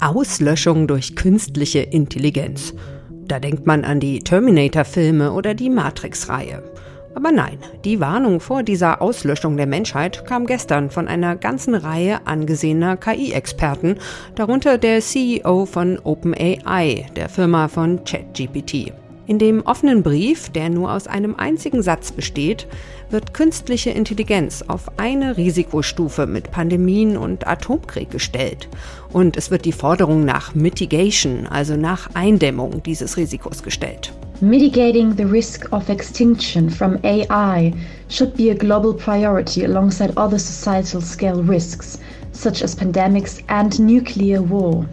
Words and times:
Auslöschung 0.00 0.86
durch 0.86 1.16
künstliche 1.16 1.80
Intelligenz. 1.80 2.74
Da 3.26 3.40
denkt 3.40 3.66
man 3.66 3.84
an 3.84 3.98
die 3.98 4.20
Terminator-Filme 4.20 5.32
oder 5.32 5.54
die 5.54 5.70
Matrix-Reihe. 5.70 6.62
Aber 7.14 7.32
nein, 7.32 7.58
die 7.84 7.98
Warnung 7.98 8.40
vor 8.40 8.62
dieser 8.62 9.00
Auslöschung 9.00 9.56
der 9.56 9.66
Menschheit 9.66 10.26
kam 10.26 10.46
gestern 10.46 10.90
von 10.90 11.08
einer 11.08 11.34
ganzen 11.34 11.74
Reihe 11.74 12.26
angesehener 12.26 12.98
KI-Experten, 12.98 13.96
darunter 14.34 14.76
der 14.76 15.00
CEO 15.00 15.64
von 15.64 15.98
OpenAI, 15.98 17.06
der 17.16 17.28
Firma 17.30 17.68
von 17.68 18.04
ChatGPT. 18.04 18.92
In 19.28 19.40
dem 19.40 19.62
offenen 19.66 20.04
Brief, 20.04 20.50
der 20.50 20.70
nur 20.70 20.92
aus 20.92 21.08
einem 21.08 21.34
einzigen 21.34 21.82
Satz 21.82 22.12
besteht, 22.12 22.68
wird 23.10 23.34
künstliche 23.34 23.90
Intelligenz 23.90 24.62
auf 24.68 25.00
eine 25.00 25.36
Risikostufe 25.36 26.28
mit 26.28 26.52
Pandemien 26.52 27.16
und 27.16 27.44
Atomkrieg 27.44 28.08
gestellt. 28.08 28.68
Und 29.12 29.36
es 29.36 29.50
wird 29.50 29.64
die 29.64 29.72
Forderung 29.72 30.24
nach 30.24 30.54
Mitigation, 30.54 31.48
also 31.48 31.74
nach 31.74 32.08
Eindämmung 32.14 32.84
dieses 32.84 33.16
Risikos 33.16 33.64
gestellt. 33.64 34.12
Mitigating 34.40 35.16
the 35.16 35.24
risk 35.24 35.72
of 35.72 35.88
extinction 35.88 36.70
from 36.70 36.96
AI 37.02 37.72
should 38.08 38.36
be 38.36 38.52
a 38.52 38.54
global 38.54 38.94
priority 38.94 39.64
alongside 39.64 40.12
other 40.16 40.38
societal 40.38 41.00
scale 41.00 41.42
risks, 41.42 41.98
such 42.30 42.62
as 42.62 42.76
pandemics 42.76 43.42
and 43.48 43.76
nuclear 43.80 44.48
war. 44.48 44.86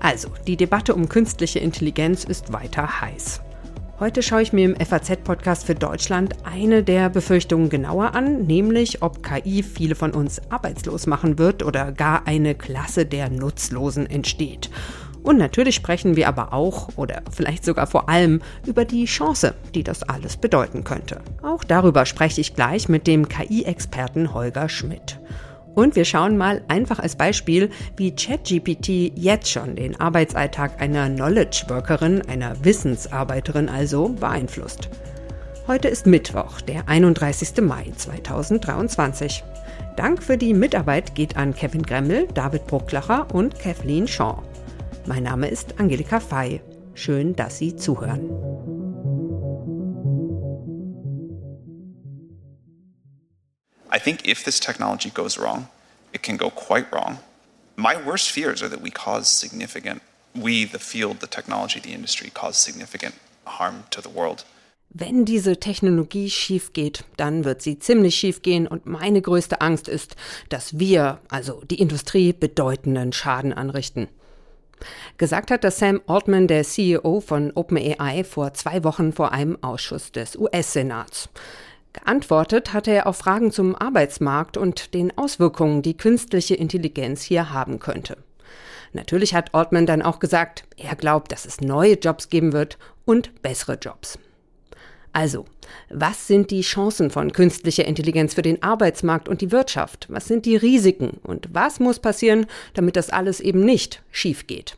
Also, 0.00 0.28
die 0.46 0.56
Debatte 0.56 0.94
um 0.94 1.08
künstliche 1.08 1.60
Intelligenz 1.60 2.24
ist 2.24 2.52
weiter 2.52 3.00
heiß. 3.00 3.40
Heute 4.00 4.22
schaue 4.22 4.40
ich 4.40 4.54
mir 4.54 4.64
im 4.64 4.76
FAZ-Podcast 4.76 5.66
für 5.66 5.74
Deutschland 5.74 6.34
eine 6.42 6.82
der 6.82 7.10
Befürchtungen 7.10 7.68
genauer 7.68 8.14
an, 8.14 8.46
nämlich 8.46 9.02
ob 9.02 9.22
KI 9.22 9.62
viele 9.62 9.94
von 9.94 10.12
uns 10.12 10.40
arbeitslos 10.50 11.06
machen 11.06 11.38
wird 11.38 11.62
oder 11.62 11.92
gar 11.92 12.26
eine 12.26 12.54
Klasse 12.54 13.04
der 13.04 13.28
Nutzlosen 13.28 14.08
entsteht. 14.08 14.70
Und 15.22 15.36
natürlich 15.36 15.74
sprechen 15.74 16.16
wir 16.16 16.28
aber 16.28 16.54
auch 16.54 16.96
oder 16.96 17.20
vielleicht 17.30 17.62
sogar 17.62 17.86
vor 17.86 18.08
allem 18.08 18.40
über 18.64 18.86
die 18.86 19.04
Chance, 19.04 19.54
die 19.74 19.84
das 19.84 20.02
alles 20.02 20.38
bedeuten 20.38 20.82
könnte. 20.82 21.20
Auch 21.42 21.62
darüber 21.62 22.06
spreche 22.06 22.40
ich 22.40 22.54
gleich 22.54 22.88
mit 22.88 23.06
dem 23.06 23.28
KI-Experten 23.28 24.32
Holger 24.32 24.70
Schmidt. 24.70 25.20
Und 25.80 25.96
wir 25.96 26.04
schauen 26.04 26.36
mal 26.36 26.60
einfach 26.68 26.98
als 26.98 27.16
Beispiel, 27.16 27.70
wie 27.96 28.14
ChatGPT 28.14 29.16
jetzt 29.16 29.50
schon 29.50 29.76
den 29.76 29.98
Arbeitsalltag 29.98 30.78
einer 30.78 31.08
Knowledge 31.08 31.64
Workerin, 31.68 32.20
einer 32.28 32.62
Wissensarbeiterin 32.62 33.70
also, 33.70 34.10
beeinflusst. 34.10 34.90
Heute 35.66 35.88
ist 35.88 36.04
Mittwoch, 36.04 36.60
der 36.60 36.86
31. 36.86 37.62
Mai 37.62 37.86
2023. 37.96 39.42
Dank 39.96 40.22
für 40.22 40.36
die 40.36 40.52
Mitarbeit 40.52 41.14
geht 41.14 41.38
an 41.38 41.54
Kevin 41.54 41.82
Gremmel, 41.82 42.28
David 42.34 42.66
Brucklacher 42.66 43.34
und 43.34 43.58
Kathleen 43.58 44.06
Shaw. 44.06 44.42
Mein 45.06 45.22
Name 45.22 45.48
ist 45.48 45.80
Angelika 45.80 46.20
Fey. 46.20 46.60
Schön, 46.92 47.34
dass 47.34 47.56
Sie 47.56 47.74
zuhören. 47.74 48.79
I 53.92 53.98
think 53.98 54.26
if 54.26 54.44
this 54.44 54.60
technology 54.60 55.10
goes 55.10 55.36
wrong, 55.38 55.68
it 56.12 56.22
can 56.22 56.36
go 56.36 56.50
quite 56.50 56.86
wrong. 56.92 57.18
My 57.76 57.96
worst 57.96 58.30
fears 58.30 58.62
are 58.62 58.68
that 58.68 58.82
we 58.82 58.90
cause 58.90 59.28
significant, 59.28 60.02
we, 60.34 60.64
the 60.64 60.78
field, 60.78 61.20
the 61.20 61.26
technology, 61.26 61.80
the 61.80 61.92
industry, 61.92 62.30
cause 62.30 62.56
significant 62.56 63.14
harm 63.44 63.84
to 63.90 64.00
the 64.00 64.08
world. 64.08 64.44
Wenn 64.92 65.24
diese 65.24 65.58
Technologie 65.58 66.30
schief 66.30 66.72
geht, 66.72 67.04
dann 67.16 67.44
wird 67.44 67.62
sie 67.62 67.78
ziemlich 67.78 68.16
schief 68.16 68.42
gehen 68.42 68.66
und 68.66 68.86
meine 68.86 69.22
größte 69.22 69.60
Angst 69.60 69.88
ist, 69.88 70.16
dass 70.48 70.80
wir, 70.80 71.20
also 71.28 71.62
die 71.70 71.80
Industrie, 71.80 72.32
bedeutenden 72.32 73.12
Schaden 73.12 73.52
anrichten. 73.52 74.08
Gesagt 75.16 75.50
hat 75.50 75.62
das 75.62 75.78
Sam 75.78 76.00
Altman, 76.06 76.48
der 76.48 76.64
CEO 76.64 77.20
von 77.20 77.52
OpenAI, 77.54 78.24
vor 78.24 78.52
zwei 78.54 78.82
Wochen 78.82 79.12
vor 79.12 79.30
einem 79.30 79.62
Ausschuss 79.62 80.10
des 80.10 80.36
US-Senats. 80.36 81.28
Geantwortet 81.92 82.72
hatte 82.72 82.92
er 82.92 83.06
auf 83.06 83.16
Fragen 83.16 83.50
zum 83.50 83.74
Arbeitsmarkt 83.74 84.56
und 84.56 84.94
den 84.94 85.16
Auswirkungen, 85.18 85.82
die 85.82 85.96
künstliche 85.96 86.54
Intelligenz 86.54 87.22
hier 87.22 87.52
haben 87.52 87.80
könnte. 87.80 88.16
Natürlich 88.92 89.34
hat 89.34 89.54
Altman 89.54 89.86
dann 89.86 90.02
auch 90.02 90.18
gesagt, 90.18 90.64
er 90.76 90.96
glaubt, 90.96 91.32
dass 91.32 91.44
es 91.44 91.60
neue 91.60 91.94
Jobs 91.94 92.28
geben 92.28 92.52
wird 92.52 92.78
und 93.04 93.42
bessere 93.42 93.74
Jobs. 93.74 94.18
Also, 95.12 95.44
was 95.88 96.28
sind 96.28 96.50
die 96.52 96.60
Chancen 96.60 97.10
von 97.10 97.32
künstlicher 97.32 97.84
Intelligenz 97.84 98.34
für 98.34 98.42
den 98.42 98.62
Arbeitsmarkt 98.62 99.28
und 99.28 99.40
die 99.40 99.50
Wirtschaft? 99.50 100.06
Was 100.08 100.26
sind 100.26 100.46
die 100.46 100.56
Risiken? 100.56 101.18
Und 101.24 101.48
was 101.52 101.80
muss 101.80 101.98
passieren, 101.98 102.46
damit 102.74 102.94
das 102.96 103.10
alles 103.10 103.40
eben 103.40 103.64
nicht 103.64 104.02
schief 104.12 104.46
geht? 104.46 104.76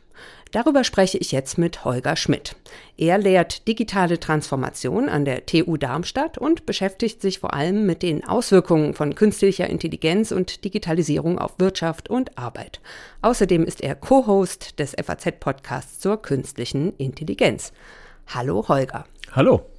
Darüber 0.53 0.83
spreche 0.83 1.17
ich 1.17 1.31
jetzt 1.31 1.57
mit 1.57 1.83
Holger 1.83 2.15
Schmidt. 2.15 2.55
Er 2.95 3.17
lehrt 3.17 3.67
digitale 3.67 4.19
Transformation 4.19 5.09
an 5.09 5.25
der 5.25 5.47
TU 5.47 5.77
Darmstadt 5.77 6.37
und 6.37 6.67
beschäftigt 6.67 7.23
sich 7.23 7.39
vor 7.39 7.55
allem 7.55 7.87
mit 7.87 8.03
den 8.03 8.23
Auswirkungen 8.23 8.93
von 8.93 9.15
künstlicher 9.15 9.67
Intelligenz 9.67 10.31
und 10.31 10.63
Digitalisierung 10.63 11.39
auf 11.39 11.57
Wirtschaft 11.57 12.07
und 12.07 12.37
Arbeit. 12.37 12.81
Außerdem 13.23 13.63
ist 13.63 13.81
er 13.81 13.95
Co-Host 13.95 14.77
des 14.77 14.91
FAZ-Podcasts 14.91 15.99
zur 15.99 16.21
künstlichen 16.21 16.95
Intelligenz. 16.97 17.73
Hallo 18.27 18.67
Holger. 18.67 19.05
Hallo. 19.31 19.72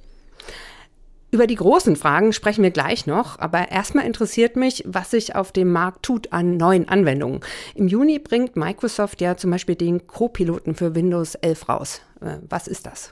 Über 1.31 1.47
die 1.47 1.55
großen 1.55 1.95
Fragen 1.95 2.31
sprechen 2.33 2.63
wir 2.63 2.71
gleich 2.71 3.07
noch, 3.07 3.39
aber 3.39 3.71
erstmal 3.71 4.05
interessiert 4.05 4.55
mich, 4.55 4.83
was 4.85 5.11
sich 5.11 5.35
auf 5.35 5.51
dem 5.51 5.71
Markt 5.71 6.03
tut 6.03 6.31
an 6.31 6.55
neuen 6.55 6.87
Anwendungen. 6.87 7.41
Im 7.73 7.87
Juni 7.87 8.19
bringt 8.19 8.55
Microsoft 8.55 9.19
ja 9.21 9.35
zum 9.35 9.51
Beispiel 9.51 9.75
den 9.75 10.07
Co-Piloten 10.07 10.75
für 10.75 10.95
Windows 10.95 11.35
11 11.35 11.67
raus. 11.67 12.01
Äh, 12.21 12.37
was 12.47 12.67
ist 12.67 12.85
das? 12.85 13.11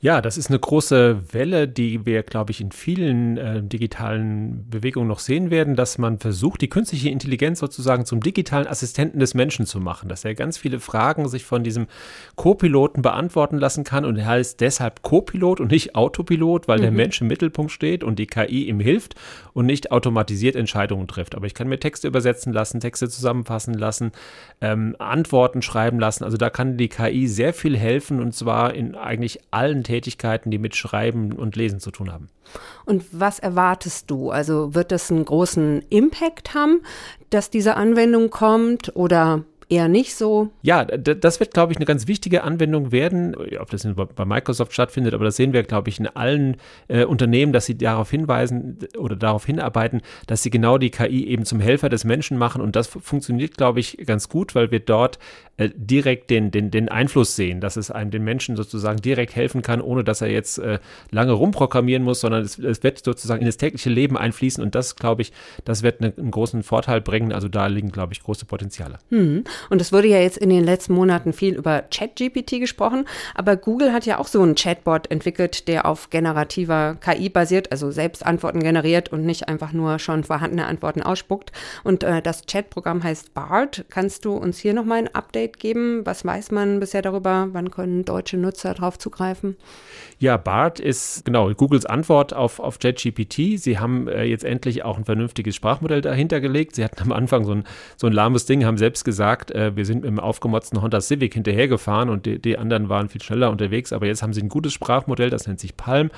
Ja, 0.00 0.20
das 0.20 0.38
ist 0.38 0.48
eine 0.48 0.60
große 0.60 1.32
Welle, 1.32 1.66
die 1.66 2.06
wir, 2.06 2.22
glaube 2.22 2.52
ich, 2.52 2.60
in 2.60 2.70
vielen 2.70 3.36
äh, 3.36 3.62
digitalen 3.64 4.64
Bewegungen 4.70 5.08
noch 5.08 5.18
sehen 5.18 5.50
werden, 5.50 5.74
dass 5.74 5.98
man 5.98 6.20
versucht, 6.20 6.60
die 6.60 6.68
künstliche 6.68 7.10
Intelligenz 7.10 7.58
sozusagen 7.58 8.04
zum 8.06 8.20
digitalen 8.20 8.68
Assistenten 8.68 9.18
des 9.18 9.34
Menschen 9.34 9.66
zu 9.66 9.80
machen, 9.80 10.08
dass 10.08 10.24
er 10.24 10.36
ganz 10.36 10.56
viele 10.56 10.78
Fragen 10.78 11.28
sich 11.28 11.44
von 11.44 11.64
diesem 11.64 11.88
Co-Piloten 12.36 13.02
beantworten 13.02 13.58
lassen 13.58 13.82
kann 13.82 14.04
und 14.04 14.16
er 14.18 14.26
heißt 14.26 14.60
deshalb 14.60 15.02
Co-Pilot 15.02 15.58
und 15.58 15.72
nicht 15.72 15.96
Autopilot, 15.96 16.68
weil 16.68 16.78
mhm. 16.78 16.82
der 16.82 16.92
Mensch 16.92 17.20
im 17.20 17.26
Mittelpunkt 17.26 17.72
steht 17.72 18.04
und 18.04 18.20
die 18.20 18.28
KI 18.28 18.68
ihm 18.68 18.78
hilft 18.78 19.16
und 19.52 19.66
nicht 19.66 19.90
automatisiert 19.90 20.54
Entscheidungen 20.54 21.08
trifft. 21.08 21.34
Aber 21.34 21.46
ich 21.46 21.54
kann 21.54 21.66
mir 21.66 21.80
Texte 21.80 22.06
übersetzen 22.06 22.52
lassen, 22.52 22.78
Texte 22.78 23.08
zusammenfassen 23.08 23.74
lassen, 23.74 24.12
ähm, 24.60 24.94
Antworten 25.00 25.60
schreiben 25.60 25.98
lassen. 25.98 26.22
Also 26.22 26.36
da 26.36 26.50
kann 26.50 26.76
die 26.76 26.88
KI 26.88 27.26
sehr 27.26 27.52
viel 27.52 27.76
helfen 27.76 28.20
und 28.20 28.32
zwar 28.32 28.74
in 28.74 28.94
eigentlich 28.94 29.40
allen 29.50 29.82
Tätigkeiten, 29.88 30.50
die 30.50 30.58
mit 30.58 30.76
Schreiben 30.76 31.32
und 31.32 31.56
Lesen 31.56 31.80
zu 31.80 31.90
tun 31.90 32.12
haben. 32.12 32.28
Und 32.84 33.04
was 33.10 33.38
erwartest 33.38 34.10
du? 34.10 34.30
Also 34.30 34.74
wird 34.74 34.92
das 34.92 35.10
einen 35.10 35.24
großen 35.24 35.82
Impact 35.88 36.52
haben, 36.52 36.82
dass 37.30 37.48
diese 37.48 37.74
Anwendung 37.76 38.28
kommt 38.28 38.94
oder 38.94 39.44
eher 39.68 39.88
nicht 39.88 40.14
so. 40.14 40.50
Ja, 40.62 40.84
das 40.84 41.40
wird, 41.40 41.52
glaube 41.52 41.72
ich, 41.72 41.78
eine 41.78 41.84
ganz 41.84 42.06
wichtige 42.06 42.42
Anwendung 42.42 42.90
werden. 42.92 43.36
Ob 43.58 43.70
das 43.70 43.86
bei 44.14 44.24
Microsoft 44.24 44.72
stattfindet, 44.72 45.14
aber 45.14 45.24
das 45.24 45.36
sehen 45.36 45.52
wir, 45.52 45.62
glaube 45.62 45.90
ich, 45.90 46.00
in 46.00 46.06
allen 46.06 46.56
äh, 46.88 47.04
Unternehmen, 47.04 47.52
dass 47.52 47.66
sie 47.66 47.76
darauf 47.76 48.10
hinweisen 48.10 48.78
oder 48.96 49.16
darauf 49.16 49.44
hinarbeiten, 49.44 50.00
dass 50.26 50.42
sie 50.42 50.50
genau 50.50 50.78
die 50.78 50.90
KI 50.90 51.26
eben 51.26 51.44
zum 51.44 51.60
Helfer 51.60 51.88
des 51.88 52.04
Menschen 52.04 52.38
machen. 52.38 52.62
Und 52.62 52.76
das 52.76 52.86
funktioniert, 52.86 53.56
glaube 53.56 53.80
ich, 53.80 53.98
ganz 54.06 54.28
gut, 54.28 54.54
weil 54.54 54.70
wir 54.70 54.80
dort 54.80 55.18
äh, 55.58 55.70
direkt 55.74 56.30
den, 56.30 56.50
den, 56.50 56.70
den 56.70 56.88
Einfluss 56.88 57.36
sehen, 57.36 57.60
dass 57.60 57.76
es 57.76 57.90
einem 57.90 58.10
den 58.10 58.24
Menschen 58.24 58.56
sozusagen 58.56 59.02
direkt 59.02 59.34
helfen 59.34 59.60
kann, 59.60 59.80
ohne 59.80 60.04
dass 60.04 60.20
er 60.20 60.30
jetzt 60.30 60.58
äh, 60.58 60.78
lange 61.10 61.32
rumprogrammieren 61.32 62.04
muss, 62.04 62.20
sondern 62.20 62.42
es, 62.42 62.58
es, 62.58 62.82
wird 62.82 63.04
sozusagen 63.04 63.40
in 63.40 63.46
das 63.46 63.56
tägliche 63.56 63.90
Leben 63.90 64.16
einfließen. 64.16 64.62
Und 64.62 64.74
das, 64.74 64.96
glaube 64.96 65.22
ich, 65.22 65.32
das 65.64 65.82
wird 65.82 66.00
eine, 66.00 66.14
einen 66.16 66.30
großen 66.30 66.62
Vorteil 66.62 67.00
bringen. 67.00 67.32
Also 67.32 67.48
da 67.48 67.66
liegen, 67.66 67.90
glaube 67.90 68.12
ich, 68.12 68.22
große 68.22 68.46
Potenziale. 68.46 68.98
Hm. 69.10 69.44
Und 69.70 69.80
es 69.80 69.92
wurde 69.92 70.08
ja 70.08 70.18
jetzt 70.18 70.38
in 70.38 70.50
den 70.50 70.64
letzten 70.64 70.94
Monaten 70.94 71.32
viel 71.32 71.54
über 71.54 71.82
ChatGPT 71.82 72.60
gesprochen, 72.60 73.06
aber 73.34 73.56
Google 73.56 73.92
hat 73.92 74.06
ja 74.06 74.18
auch 74.18 74.26
so 74.26 74.42
einen 74.42 74.54
Chatbot 74.54 75.10
entwickelt, 75.10 75.68
der 75.68 75.86
auf 75.86 76.10
generativer 76.10 76.96
KI 77.00 77.28
basiert, 77.28 77.72
also 77.72 77.90
selbst 77.90 78.24
Antworten 78.24 78.60
generiert 78.60 79.12
und 79.12 79.24
nicht 79.24 79.48
einfach 79.48 79.72
nur 79.72 79.98
schon 79.98 80.24
vorhandene 80.24 80.66
Antworten 80.66 81.02
ausspuckt. 81.02 81.52
Und 81.84 82.02
äh, 82.04 82.22
das 82.22 82.46
Chatprogramm 82.46 83.02
heißt 83.02 83.34
BART. 83.34 83.84
Kannst 83.88 84.24
du 84.24 84.34
uns 84.34 84.58
hier 84.58 84.74
nochmal 84.74 84.98
ein 84.98 85.14
Update 85.14 85.58
geben? 85.58 86.04
Was 86.04 86.24
weiß 86.24 86.50
man 86.50 86.80
bisher 86.80 87.02
darüber? 87.02 87.48
Wann 87.52 87.70
können 87.70 88.04
deutsche 88.04 88.36
Nutzer 88.36 88.74
darauf 88.74 88.98
zugreifen? 88.98 89.56
Ja, 90.18 90.36
BART 90.36 90.80
ist 90.80 91.24
genau 91.24 91.52
Googles 91.54 91.86
Antwort 91.86 92.34
auf, 92.34 92.58
auf 92.58 92.78
ChatGPT. 92.78 93.58
Sie 93.58 93.78
haben 93.78 94.08
äh, 94.08 94.24
jetzt 94.24 94.44
endlich 94.44 94.84
auch 94.84 94.98
ein 94.98 95.04
vernünftiges 95.04 95.54
Sprachmodell 95.54 96.00
dahinter 96.00 96.40
gelegt. 96.40 96.74
Sie 96.74 96.84
hatten 96.84 97.02
am 97.02 97.12
Anfang 97.12 97.44
so 97.44 97.52
ein, 97.52 97.64
so 97.96 98.06
ein 98.06 98.12
lahmes 98.12 98.46
Ding, 98.46 98.64
haben 98.64 98.78
selbst 98.78 99.04
gesagt, 99.04 99.47
gesagt, 99.48 99.50
äh, 99.50 99.76
wir 99.76 99.84
sind 99.84 100.02
mit 100.02 100.10
dem 100.10 100.20
aufgemotzten 100.20 100.80
Honda 100.80 101.00
Civic 101.00 101.34
hinterhergefahren 101.34 102.08
und 102.08 102.26
die, 102.26 102.38
die, 102.38 102.58
anderen 102.58 102.88
waren 102.88 103.08
viel 103.08 103.22
schneller 103.22 103.50
unterwegs, 103.50 103.92
aber 103.92 104.06
jetzt 104.06 104.22
haben 104.22 104.32
sie 104.32 104.42
ein 104.42 104.48
gutes 104.48 104.72
Sprachmodell, 104.72 105.30
das 105.30 105.46
nennt 105.46 105.60
sich 105.60 105.76
Palm, 105.76 106.10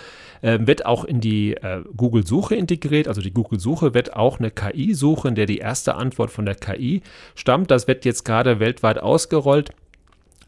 äh, 0.42 0.58
wird 0.60 0.86
auch 0.86 1.04
in 1.04 1.20
die 1.20 1.54
äh, 1.54 1.82
Google-Suche 1.96 2.54
integriert. 2.54 3.08
Also 3.08 3.20
die 3.20 3.32
Google-Suche 3.32 3.94
wird 3.94 4.14
auch 4.14 4.38
eine 4.38 4.50
KI-Suche, 4.50 5.28
in 5.28 5.34
der 5.34 5.46
die 5.46 5.58
erste 5.58 5.94
Antwort 5.94 6.30
von 6.30 6.46
der 6.46 6.54
KI 6.54 7.02
stammt. 7.34 7.70
Das 7.70 7.88
wird 7.88 8.04
jetzt 8.04 8.24
gerade 8.24 8.60
weltweit 8.60 8.98
ausgerollt. 8.98 9.70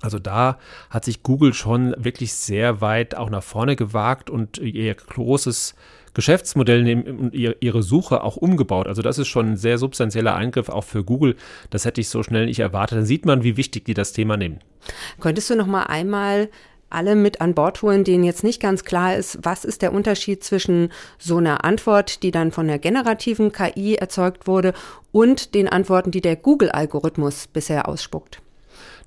Also 0.00 0.19
da 0.19 0.58
hat 0.90 1.05
sich 1.05 1.23
Google 1.23 1.55
schon 1.55 1.94
wirklich 1.96 2.32
sehr 2.32 2.81
weit 2.81 3.14
auch 3.14 3.31
nach 3.31 3.43
vorne 3.43 3.76
gewagt 3.76 4.31
und 4.31 4.58
ihr 4.58 4.94
großes 4.94 5.76
Geschäftsmodell 6.14 7.04
und 7.06 7.34
ihre 7.34 7.82
Suche 7.82 8.22
auch 8.22 8.36
umgebaut. 8.36 8.86
Also 8.86 9.02
das 9.02 9.18
ist 9.18 9.28
schon 9.28 9.52
ein 9.52 9.56
sehr 9.56 9.78
substanzieller 9.78 10.34
Eingriff 10.34 10.68
auch 10.68 10.84
für 10.84 11.04
Google. 11.04 11.36
Das 11.70 11.84
hätte 11.84 12.00
ich 12.00 12.08
so 12.08 12.22
schnell 12.22 12.46
nicht 12.46 12.60
erwartet. 12.60 12.98
Dann 12.98 13.06
sieht 13.06 13.24
man, 13.24 13.42
wie 13.42 13.56
wichtig 13.56 13.84
die 13.84 13.94
das 13.94 14.12
Thema 14.12 14.36
nehmen. 14.36 14.58
Könntest 15.20 15.48
du 15.50 15.56
noch 15.56 15.66
mal 15.66 15.84
einmal 15.84 16.48
alle 16.90 17.16
mit 17.16 17.40
an 17.40 17.54
Bord 17.54 17.82
holen, 17.82 18.04
denen 18.04 18.24
jetzt 18.24 18.44
nicht 18.44 18.60
ganz 18.60 18.84
klar 18.84 19.16
ist, 19.16 19.38
was 19.42 19.64
ist 19.64 19.82
der 19.82 19.92
Unterschied 19.92 20.44
zwischen 20.44 20.92
so 21.18 21.38
einer 21.38 21.64
Antwort, 21.64 22.22
die 22.22 22.30
dann 22.30 22.52
von 22.52 22.68
der 22.68 22.78
generativen 22.78 23.50
KI 23.50 23.94
erzeugt 23.94 24.46
wurde, 24.46 24.74
und 25.10 25.54
den 25.54 25.68
Antworten, 25.68 26.10
die 26.10 26.20
der 26.20 26.36
Google-Algorithmus 26.36 27.46
bisher 27.46 27.88
ausspuckt? 27.88 28.40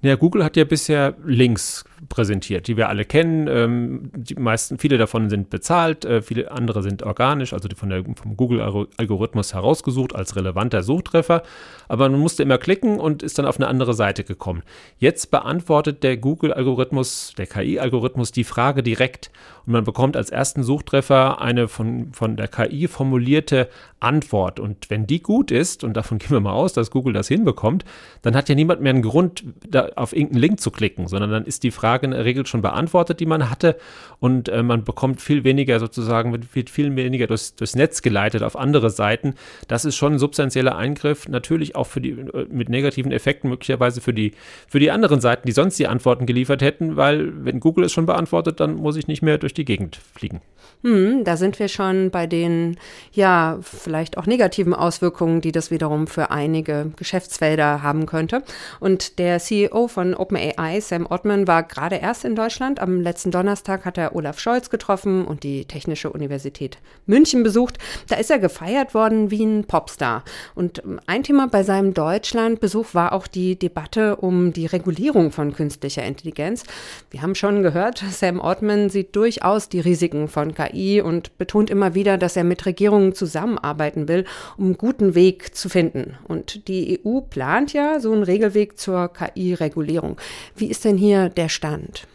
Ja, 0.01 0.15
Google 0.15 0.43
hat 0.43 0.55
ja 0.55 0.65
bisher 0.65 1.15
Links 1.25 1.83
präsentiert, 2.09 2.67
die 2.67 2.77
wir 2.77 2.89
alle 2.89 3.05
kennen. 3.05 3.47
Ähm, 3.47 4.11
die 4.15 4.35
meisten, 4.35 4.77
viele 4.77 4.97
davon 4.97 5.29
sind 5.29 5.49
bezahlt, 5.49 6.05
äh, 6.05 6.21
viele 6.21 6.51
andere 6.51 6.83
sind 6.83 7.03
organisch, 7.03 7.53
also 7.53 7.69
von 7.75 7.89
der, 7.89 8.03
vom 8.03 8.37
Google-Algorithmus 8.37 9.53
herausgesucht 9.53 10.15
als 10.15 10.35
relevanter 10.35 10.83
Suchtreffer. 10.83 11.43
Aber 11.87 12.09
man 12.09 12.19
musste 12.19 12.43
immer 12.43 12.57
klicken 12.57 12.99
und 12.99 13.23
ist 13.23 13.37
dann 13.39 13.45
auf 13.45 13.57
eine 13.57 13.67
andere 13.67 13.93
Seite 13.93 14.23
gekommen. 14.23 14.63
Jetzt 14.97 15.31
beantwortet 15.31 16.03
der 16.03 16.17
Google-Algorithmus, 16.17 17.33
der 17.37 17.47
KI-Algorithmus 17.47 18.31
die 18.31 18.43
Frage 18.43 18.83
direkt 18.83 19.31
und 19.65 19.73
man 19.73 19.83
bekommt 19.83 20.15
als 20.15 20.29
ersten 20.29 20.63
Suchtreffer 20.63 21.41
eine 21.41 21.67
von, 21.67 22.13
von 22.13 22.35
der 22.35 22.47
KI 22.47 22.87
formulierte 22.87 23.69
Antwort. 23.99 24.59
Und 24.59 24.89
wenn 24.89 25.07
die 25.07 25.21
gut 25.21 25.51
ist, 25.51 25.83
und 25.83 25.95
davon 25.95 26.17
gehen 26.19 26.31
wir 26.31 26.39
mal 26.39 26.53
aus, 26.53 26.73
dass 26.73 26.91
Google 26.91 27.13
das 27.13 27.27
hinbekommt, 27.27 27.83
dann 28.21 28.35
hat 28.35 28.49
ja 28.49 28.55
niemand 28.55 28.81
mehr 28.81 28.93
einen 28.93 29.01
Grund, 29.01 29.43
da 29.67 29.89
auf 29.95 30.13
irgendeinen 30.13 30.41
Link 30.41 30.59
zu 30.59 30.71
klicken, 30.71 31.07
sondern 31.07 31.31
dann 31.31 31.45
ist 31.45 31.63
die 31.63 31.71
Frage 31.71 31.84
In 32.03 32.11
der 32.11 32.25
Regel 32.25 32.45
schon 32.45 32.61
beantwortet, 32.61 33.19
die 33.19 33.25
man 33.25 33.49
hatte. 33.49 33.77
Und 34.19 34.49
äh, 34.49 34.63
man 34.63 34.83
bekommt 34.83 35.21
viel 35.21 35.43
weniger 35.43 35.79
sozusagen, 35.79 36.33
wird 36.53 36.69
viel 36.69 36.95
weniger 36.95 37.27
durchs, 37.27 37.55
durchs 37.55 37.75
Netz 37.75 38.01
geleitet 38.01 38.43
auf 38.43 38.57
andere 38.57 38.89
Seiten. 38.89 39.35
Das 39.67 39.85
ist 39.85 39.95
schon 39.95 40.13
ein 40.13 40.19
substanzieller 40.19 40.75
Eingriff, 40.75 41.27
natürlich 41.27 41.75
auch 41.75 41.87
für 41.87 42.01
die, 42.01 42.11
äh, 42.11 42.47
mit 42.49 42.69
negativen 42.69 43.11
Effekten 43.11 43.49
möglicherweise 43.49 44.01
für 44.01 44.13
die, 44.13 44.33
für 44.67 44.79
die 44.79 44.91
anderen 44.91 45.21
Seiten, 45.21 45.45
die 45.45 45.51
sonst 45.51 45.77
die 45.77 45.87
Antworten 45.87 46.25
geliefert 46.25 46.61
hätten, 46.61 46.95
weil 46.95 47.45
wenn 47.45 47.59
Google 47.59 47.85
es 47.85 47.91
schon 47.91 48.05
beantwortet, 48.05 48.59
dann 48.59 48.75
muss 48.75 48.95
ich 48.95 49.07
nicht 49.07 49.21
mehr 49.21 49.37
durch 49.37 49.53
die 49.53 49.65
Gegend 49.65 49.99
fliegen. 50.15 50.41
Hm, 50.83 51.23
da 51.23 51.35
sind 51.35 51.57
wir 51.57 51.67
schon 51.67 52.11
bei 52.11 52.27
den, 52.27 52.77
ja, 53.11 53.57
vielleicht 53.61 54.17
auch 54.17 54.27
negativen 54.27 54.73
Auswirkungen, 54.73 55.41
die 55.41 55.51
das 55.51 55.71
wiederum 55.71 56.05
für 56.05 56.29
einige 56.29 56.91
Geschäftsfelder 56.95 57.81
haben 57.81 58.05
könnte. 58.05 58.43
Und 58.79 59.17
der 59.17 59.39
CEO 59.39 59.87
von 59.87 60.13
OpenAI, 60.13 60.79
Sam 60.81 61.07
Ottman, 61.09 61.47
war 61.47 61.63
gerade 61.75 61.97
erst 61.97 62.23
in 62.23 62.35
Deutschland. 62.35 62.79
Am 62.79 63.01
letzten 63.01 63.31
Donnerstag 63.31 63.83
hat 63.83 63.97
er 63.97 64.15
Olaf 64.15 64.39
Scholz 64.39 64.69
getroffen 64.69 65.25
und 65.25 65.43
die 65.43 65.65
Technische 65.65 66.09
Universität 66.09 66.77
München 67.05 67.43
besucht. 67.43 67.77
Da 68.07 68.15
ist 68.15 68.31
er 68.31 68.39
gefeiert 68.39 68.93
worden 68.93 69.29
wie 69.29 69.43
ein 69.43 69.65
Popstar. 69.65 70.23
Und 70.55 70.81
ein 71.05 71.23
Thema 71.23 71.47
bei 71.47 71.63
seinem 71.63 71.93
Deutschlandbesuch 71.93 72.93
war 72.93 73.11
auch 73.11 73.27
die 73.27 73.59
Debatte 73.59 74.15
um 74.15 74.53
die 74.53 74.67
Regulierung 74.67 75.31
von 75.31 75.53
künstlicher 75.53 76.03
Intelligenz. 76.03 76.63
Wir 77.11 77.21
haben 77.21 77.35
schon 77.35 77.61
gehört, 77.61 77.97
Sam 78.09 78.39
Ottman 78.39 78.89
sieht 78.89 79.13
durchaus 79.13 79.67
die 79.67 79.81
Risiken 79.81 80.29
von 80.29 80.55
KI 80.55 81.01
und 81.01 81.37
betont 81.37 81.69
immer 81.69 81.93
wieder, 81.93 82.17
dass 82.17 82.37
er 82.37 82.45
mit 82.45 82.65
Regierungen 82.65 83.13
zusammenarbeiten 83.13 84.07
will, 84.07 84.23
um 84.57 84.65
einen 84.65 84.77
guten 84.77 85.13
Weg 85.13 85.53
zu 85.53 85.67
finden. 85.67 86.17
Und 86.25 86.69
die 86.69 87.01
EU 87.05 87.19
plant 87.19 87.73
ja 87.73 87.99
so 87.99 88.13
einen 88.13 88.23
Regelweg 88.23 88.79
zur 88.79 89.11
KI-Regulierung. 89.11 90.15
Wie 90.55 90.67
ist 90.67 90.85
denn 90.85 90.95
hier 90.95 91.27
der 91.27 91.49
Stand? 91.49 91.64
Stand? 91.65 92.07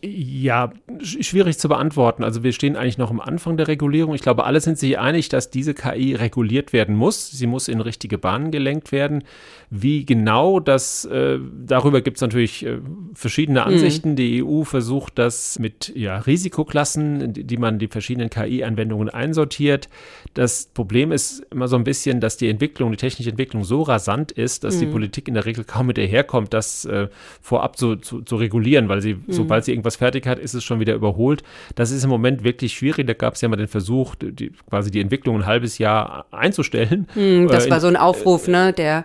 Ja, 0.00 0.72
schwierig 1.02 1.58
zu 1.58 1.68
beantworten. 1.68 2.22
Also 2.22 2.44
wir 2.44 2.52
stehen 2.52 2.76
eigentlich 2.76 2.98
noch 2.98 3.10
am 3.10 3.20
Anfang 3.20 3.56
der 3.56 3.66
Regulierung. 3.66 4.14
Ich 4.14 4.22
glaube, 4.22 4.44
alle 4.44 4.60
sind 4.60 4.78
sich 4.78 4.96
einig, 4.98 5.28
dass 5.28 5.50
diese 5.50 5.74
KI 5.74 6.14
reguliert 6.14 6.72
werden 6.72 6.94
muss. 6.94 7.30
Sie 7.30 7.48
muss 7.48 7.66
in 7.66 7.80
richtige 7.80 8.16
Bahnen 8.16 8.52
gelenkt 8.52 8.92
werden. 8.92 9.24
Wie 9.70 10.06
genau 10.06 10.60
das, 10.60 11.04
äh, 11.06 11.38
darüber 11.64 12.00
gibt 12.00 12.18
es 12.18 12.20
natürlich 12.20 12.64
äh, 12.64 12.78
verschiedene 13.14 13.60
mhm. 13.60 13.66
Ansichten. 13.66 14.10
Mhm. 14.12 14.16
Die 14.16 14.44
EU 14.44 14.62
versucht 14.62 15.18
das 15.18 15.58
mit 15.58 15.92
ja, 15.96 16.18
Risikoklassen, 16.18 17.32
die, 17.32 17.44
die 17.44 17.56
man 17.56 17.78
die 17.78 17.88
verschiedenen 17.88 18.30
KI-Anwendungen 18.30 19.08
einsortiert. 19.08 19.88
Das 20.34 20.66
Problem 20.72 21.10
ist 21.10 21.44
immer 21.50 21.66
so 21.66 21.76
ein 21.76 21.84
bisschen, 21.84 22.20
dass 22.20 22.36
die 22.36 22.48
Entwicklung, 22.48 22.92
die 22.92 22.96
technische 22.96 23.30
Entwicklung 23.30 23.64
so 23.64 23.82
rasant 23.82 24.30
ist, 24.30 24.62
dass 24.62 24.76
mhm. 24.76 24.80
die 24.80 24.86
Politik 24.86 25.28
in 25.28 25.34
der 25.34 25.44
Regel 25.44 25.64
kaum 25.64 25.86
hinterherkommt, 25.86 26.54
das 26.54 26.84
äh, 26.84 27.08
vorab 27.42 27.76
zu, 27.76 27.96
zu, 27.96 28.22
zu, 28.22 28.36
regulieren, 28.36 28.88
weil 28.88 29.02
sie, 29.02 29.14
mhm. 29.14 29.22
sobald 29.28 29.64
sie 29.64 29.72
irgendwas 29.72 29.88
was 29.88 29.96
fertig 29.96 30.26
hat, 30.26 30.38
ist 30.38 30.54
es 30.54 30.62
schon 30.62 30.80
wieder 30.80 30.94
überholt. 30.94 31.42
Das 31.74 31.90
ist 31.90 32.04
im 32.04 32.10
Moment 32.10 32.44
wirklich 32.44 32.74
schwierig. 32.74 33.06
Da 33.06 33.14
gab 33.14 33.34
es 33.34 33.40
ja 33.40 33.48
mal 33.48 33.56
den 33.56 33.68
Versuch, 33.68 34.14
die, 34.14 34.52
quasi 34.68 34.90
die 34.90 35.00
Entwicklung 35.00 35.36
ein 35.36 35.46
halbes 35.46 35.78
Jahr 35.78 36.26
einzustellen. 36.30 37.08
Hm, 37.14 37.48
das 37.48 37.66
äh, 37.66 37.70
war 37.70 37.80
so 37.80 37.86
ein 37.86 37.96
Aufruf, 37.96 38.46
ne, 38.48 38.72
der 38.74 38.98
hm, 38.98 39.04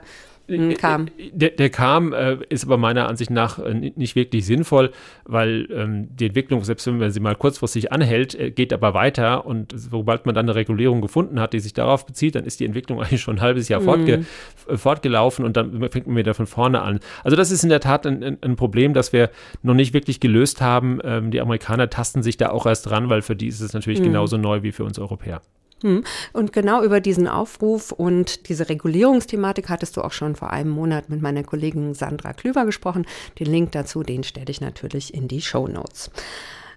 kam. 0.78 1.08
Der, 1.32 1.50
der 1.50 1.70
kam, 1.70 2.14
äh, 2.14 2.38
ist 2.50 2.66
aber 2.66 2.78
meiner 2.78 3.08
Ansicht 3.08 3.32
nach 3.32 3.60
äh, 3.60 3.74
nicht 3.74 4.16
wirklich 4.16 4.46
sinnvoll, 4.46 4.92
weil 5.26 5.68
ähm, 5.72 6.08
die 6.16 6.28
Entwicklung, 6.28 6.64
selbst 6.64 6.88
wenn 6.88 6.98
man 6.98 7.12
sie 7.12 7.20
mal 7.20 7.36
kurzfristig 7.36 7.92
anhält, 7.92 8.36
äh, 8.36 8.52
geht 8.52 8.74
aber 8.74 8.94
weiter 8.94 9.46
und 9.46 9.74
sobald 9.76 10.26
man 10.26 10.36
dann 10.36 10.46
eine 10.46 10.56
Regulierung 10.56 11.02
gefunden 11.02 11.40
hat, 11.40 11.54
die 11.54 11.60
sich 11.60 11.74
darauf 11.74 12.06
bezieht, 12.06 12.36
dann 12.36 12.46
ist 12.46 12.60
die 12.60 12.66
Entwicklung 12.66 13.02
eigentlich 13.02 13.22
schon 13.22 13.38
ein 13.38 13.42
halbes 13.42 13.70
Jahr 13.70 13.82
mhm. 13.82 13.86
fortge 13.86 14.26
äh, 14.68 14.78
fortgelaufen 14.78 15.46
und 15.46 15.58
dann 15.58 15.90
fängt 15.90 16.08
man 16.08 16.18
wieder 16.18 16.34
von 16.34 16.48
vorne 16.48 16.82
an. 16.82 17.00
Also 17.24 17.36
das 17.36 17.52
ist 17.52 17.64
in 17.64 17.70
der 17.70 17.80
Tat 17.80 18.06
ein, 18.06 18.24
ein, 18.24 18.38
ein 18.42 18.56
Problem, 18.56 18.94
das 18.94 19.14
wir 19.14 19.30
noch 19.62 19.74
nicht 19.74 19.94
wirklich 19.94 20.20
gelöst 20.20 20.62
haben. 20.62 21.00
Ähm, 21.04 21.32
die 21.32 21.42
Amerikaner 21.42 21.90
tasten 21.90 22.24
sich 22.24 22.38
da 22.38 22.50
auch 22.50 22.66
erst 22.66 22.90
dran, 22.90 23.10
weil 23.10 23.22
für 23.22 23.36
die 23.36 23.48
ist 23.48 23.62
es 23.62 23.74
natürlich 23.74 24.00
mhm. 24.00 24.06
genauso 24.06 24.38
neu 24.38 24.64
wie 24.64 24.72
für 24.72 24.84
uns 24.84 25.00
Europäer. 25.00 25.42
Hm. 25.84 26.04
Und 26.32 26.54
genau 26.54 26.82
über 26.82 27.02
diesen 27.02 27.28
Aufruf 27.28 27.92
und 27.92 28.48
diese 28.48 28.70
Regulierungsthematik 28.70 29.70
hattest 29.70 29.98
du 29.98 30.02
auch 30.02 30.14
schon 30.14 30.36
vor 30.36 30.50
einem 30.52 30.70
Monat 30.72 31.10
mit 31.10 31.22
meiner 31.22 31.44
Kollegin 31.44 31.94
Sandra 31.94 32.32
Klüver 32.32 32.66
gesprochen. 32.66 33.06
Den 33.38 33.48
Link 33.48 33.74
dazu, 33.74 34.02
den 34.02 34.24
stelle 34.24 34.50
ich 34.50 34.62
natürlich 34.62 35.14
in 35.14 35.28
die 35.28 35.42
Show 35.42 35.68
Notes. 35.68 36.10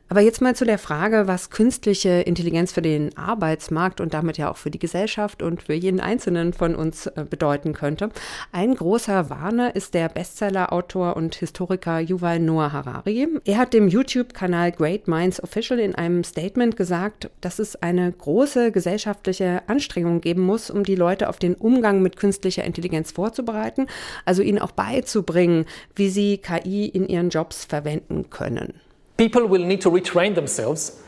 Aber 0.09 0.21
jetzt 0.21 0.41
mal 0.41 0.55
zu 0.55 0.65
der 0.65 0.79
Frage, 0.79 1.27
was 1.27 1.51
künstliche 1.51 2.11
Intelligenz 2.11 2.71
für 2.71 2.83
den 2.83 3.17
Arbeitsmarkt 3.17 4.01
und 4.01 4.15
damit 4.15 4.39
ja 4.39 4.49
auch 4.49 4.57
für 4.57 4.71
die 4.71 4.79
Gesellschaft 4.79 5.43
und 5.43 5.65
für 5.65 5.75
jeden 5.75 5.99
Einzelnen 5.99 6.53
von 6.53 6.77
uns 6.77 7.09
äh, 7.09 7.25
bedeuten 7.29 7.73
könnte. 7.73 8.11
Ein 8.53 8.77
großer 8.77 9.31
Warner 9.31 9.75
ist 9.75 9.95
der 9.95 10.09
Bestseller-Autor 10.09 11.17
und 11.17 11.35
Historiker 11.35 11.99
Yuval 11.99 12.39
Noah 12.39 12.73
Harari. 12.73 13.27
Er 13.45 13.59
hat 13.59 13.73
dem 13.73 13.89
YouTube-Kanal 13.89 14.71
Great 14.71 15.09
Minds 15.09 15.43
Official 15.43 15.81
in 15.81 15.97
einem 15.97 16.23
Statement 16.23 16.77
gesagt, 16.77 17.29
dass 17.41 17.59
es 17.59 17.75
eine 17.75 18.13
große 18.13 18.71
gesellschaftliche 18.71 19.63
Anstrengung 19.67 20.21
geben 20.21 20.43
muss, 20.43 20.71
um 20.71 20.85
die 20.85 20.95
Leute 20.95 21.29
auf 21.29 21.41
den 21.41 21.57
Umgang 21.57 22.01
mit 22.01 22.17
künstlicher 22.17 22.63
Intelligenz 22.63 23.11
vorzubereiten, 23.11 23.89
also 24.25 24.43
ihnen 24.43 24.61
auch 24.61 24.73
beizubringen, 24.73 25.67
wie 25.97 26.11
sie 26.11 26.39
KI 26.39 26.87
in 26.87 27.09
ihren 27.09 27.31
Jobs 27.31 27.65
verwenden 27.65 28.31
können. 28.31 28.86
People 29.17 29.47
will 29.47 29.65
need 29.65 29.81
to 29.83 29.91
retrain 29.91 30.35
themselves. 30.35 31.01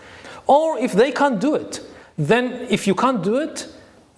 Or 0.46 0.78
if 0.78 0.92
they 0.92 1.12
can't 1.12 1.40
do 1.40 1.54
it, 1.54 1.80
then 2.16 2.66
if 2.70 2.86
you 2.86 2.94
can't 2.94 3.22
do 3.22 3.36
it, 3.36 3.68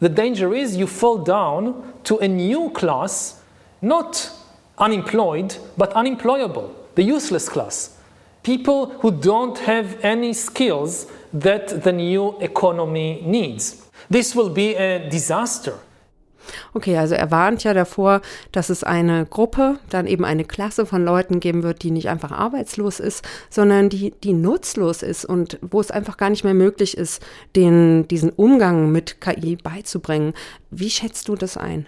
the 0.01 0.09
danger 0.09 0.55
is 0.55 0.77
you 0.77 0.87
fall 0.87 1.19
down 1.19 1.93
to 2.05 2.19
a 2.19 2.29
new 2.29 2.71
class, 2.71 3.43
not 3.83 4.31
unemployed, 4.79 5.57
but 5.77 5.93
unemployable, 5.93 6.75
the 6.95 7.03
useless 7.03 7.49
class. 7.49 7.99
People 8.43 8.87
who 9.01 9.11
don't 9.11 9.59
have 9.59 10.03
any 10.03 10.33
skills 10.33 11.07
that 11.33 11.83
the 11.83 11.93
new 11.93 12.39
economy 12.41 13.23
needs. 13.27 13.87
This 14.09 14.35
will 14.35 14.49
be 14.49 14.75
a 14.75 15.09
disaster. 15.11 15.79
Okay, 16.75 16.97
also 16.97 17.15
er 17.15 17.31
warnt 17.31 17.65
ja 17.65 17.75
davor, 17.75 18.21
dass 18.53 18.71
es 18.71 18.85
eine 18.85 19.27
Gruppe, 19.27 19.79
dann 19.89 20.07
eben 20.07 20.25
eine 20.25 20.45
Klasse 20.45 20.87
von 20.87 21.05
Leuten 21.05 21.41
geben 21.41 21.63
wird, 21.63 21.83
die 21.83 21.91
nicht 21.91 22.09
einfach 22.09 22.33
arbeitslos 22.33 23.01
ist, 23.01 23.27
sondern 23.49 23.89
die, 23.89 24.13
die 24.23 24.33
nutzlos 24.33 25.03
ist 25.03 25.25
und 25.25 25.59
wo 25.63 25.81
es 25.81 25.91
einfach 25.91 26.17
gar 26.17 26.31
nicht 26.31 26.45
mehr 26.45 26.55
möglich 26.55 26.97
ist, 26.97 27.23
den, 27.57 28.09
diesen 28.09 28.31
Umgang 28.31 28.93
mit 28.93 29.21
KI 29.21 29.57
beizubringen. 29.57 30.35
Wie 30.71 30.91
schätzt 30.91 31.29
du 31.29 31.37
das 31.37 31.57
ein? 31.57 31.87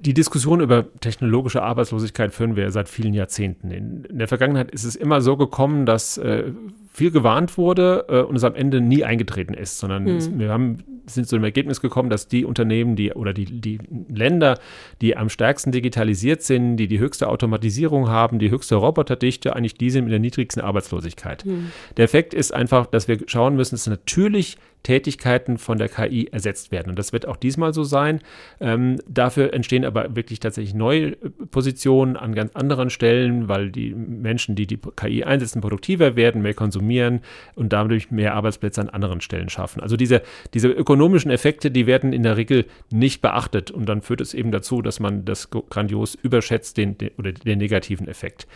Die 0.00 0.14
Diskussion 0.14 0.60
über 0.60 0.84
technologische 0.98 1.62
Arbeitslosigkeit 1.62 2.34
führen 2.34 2.56
wir 2.56 2.72
seit 2.72 2.88
vielen 2.88 3.14
Jahrzehnten. 3.14 3.70
In, 3.70 4.06
der 4.10 4.26
Vergangenheit 4.26 4.72
ist 4.72 4.82
es 4.82 4.96
immer 4.96 5.20
so 5.20 5.36
gekommen, 5.36 5.86
dass 5.86 6.18
äh, 6.18 6.50
viel 6.92 7.10
gewarnt 7.10 7.56
wurde 7.56 8.04
äh, 8.08 8.20
und 8.20 8.36
es 8.36 8.44
am 8.44 8.54
Ende 8.54 8.80
nie 8.80 9.02
eingetreten 9.02 9.54
ist, 9.54 9.78
sondern 9.78 10.04
mhm. 10.04 10.16
es, 10.16 10.38
wir 10.38 10.50
haben, 10.50 10.78
sind 11.06 11.26
zu 11.26 11.36
dem 11.36 11.44
Ergebnis 11.44 11.80
gekommen, 11.80 12.10
dass 12.10 12.28
die 12.28 12.44
Unternehmen, 12.44 12.96
die 12.96 13.12
oder 13.12 13.32
die, 13.32 13.46
die 13.46 13.78
Länder, 14.08 14.58
die 15.00 15.16
am 15.16 15.30
stärksten 15.30 15.72
digitalisiert 15.72 16.42
sind, 16.42 16.76
die 16.76 16.88
die 16.88 16.98
höchste 16.98 17.28
Automatisierung 17.28 18.08
haben, 18.08 18.38
die 18.38 18.50
höchste 18.50 18.74
Roboterdichte, 18.74 19.56
eigentlich 19.56 19.74
die 19.74 19.88
sind 19.88 20.04
mit 20.04 20.12
der 20.12 20.20
niedrigsten 20.20 20.62
Arbeitslosigkeit. 20.62 21.46
Mhm. 21.46 21.72
Der 21.96 22.04
Effekt 22.04 22.34
ist 22.34 22.52
einfach, 22.52 22.86
dass 22.86 23.08
wir 23.08 23.18
schauen 23.26 23.56
müssen, 23.56 23.74
dass 23.74 23.86
natürlich 23.86 24.58
Tätigkeiten 24.82 25.58
von 25.58 25.78
der 25.78 25.88
KI 25.88 26.28
ersetzt 26.32 26.72
werden. 26.72 26.90
Und 26.90 26.98
das 26.98 27.12
wird 27.12 27.26
auch 27.26 27.36
diesmal 27.36 27.72
so 27.72 27.84
sein. 27.84 28.20
Ähm, 28.60 28.98
dafür 29.08 29.52
entstehen 29.54 29.84
aber 29.84 30.16
wirklich 30.16 30.40
tatsächlich 30.40 30.74
neue 30.74 31.12
Positionen 31.50 32.16
an 32.16 32.34
ganz 32.34 32.54
anderen 32.54 32.90
Stellen, 32.90 33.48
weil 33.48 33.70
die 33.70 33.94
Menschen, 33.94 34.54
die 34.54 34.66
die 34.66 34.78
KI 34.96 35.24
einsetzen, 35.24 35.60
produktiver 35.60 36.16
werden, 36.16 36.42
mehr 36.42 36.54
konsumieren 36.54 37.20
und 37.54 37.72
dadurch 37.72 38.10
mehr 38.10 38.34
Arbeitsplätze 38.34 38.80
an 38.80 38.88
anderen 38.88 39.20
Stellen 39.20 39.48
schaffen. 39.48 39.80
Also 39.80 39.96
diese, 39.96 40.22
diese 40.54 40.68
ökonomischen 40.68 41.30
Effekte, 41.30 41.70
die 41.70 41.86
werden 41.86 42.12
in 42.12 42.22
der 42.22 42.36
Regel 42.36 42.66
nicht 42.90 43.22
beachtet. 43.22 43.70
Und 43.70 43.88
dann 43.88 44.02
führt 44.02 44.20
es 44.20 44.34
eben 44.34 44.50
dazu, 44.50 44.82
dass 44.82 45.00
man 45.00 45.24
das 45.24 45.50
grandios 45.50 46.14
überschätzt, 46.14 46.76
den, 46.76 46.98
den 46.98 47.10
oder 47.18 47.32
den 47.32 47.58
negativen 47.58 48.08
Effekt. 48.08 48.46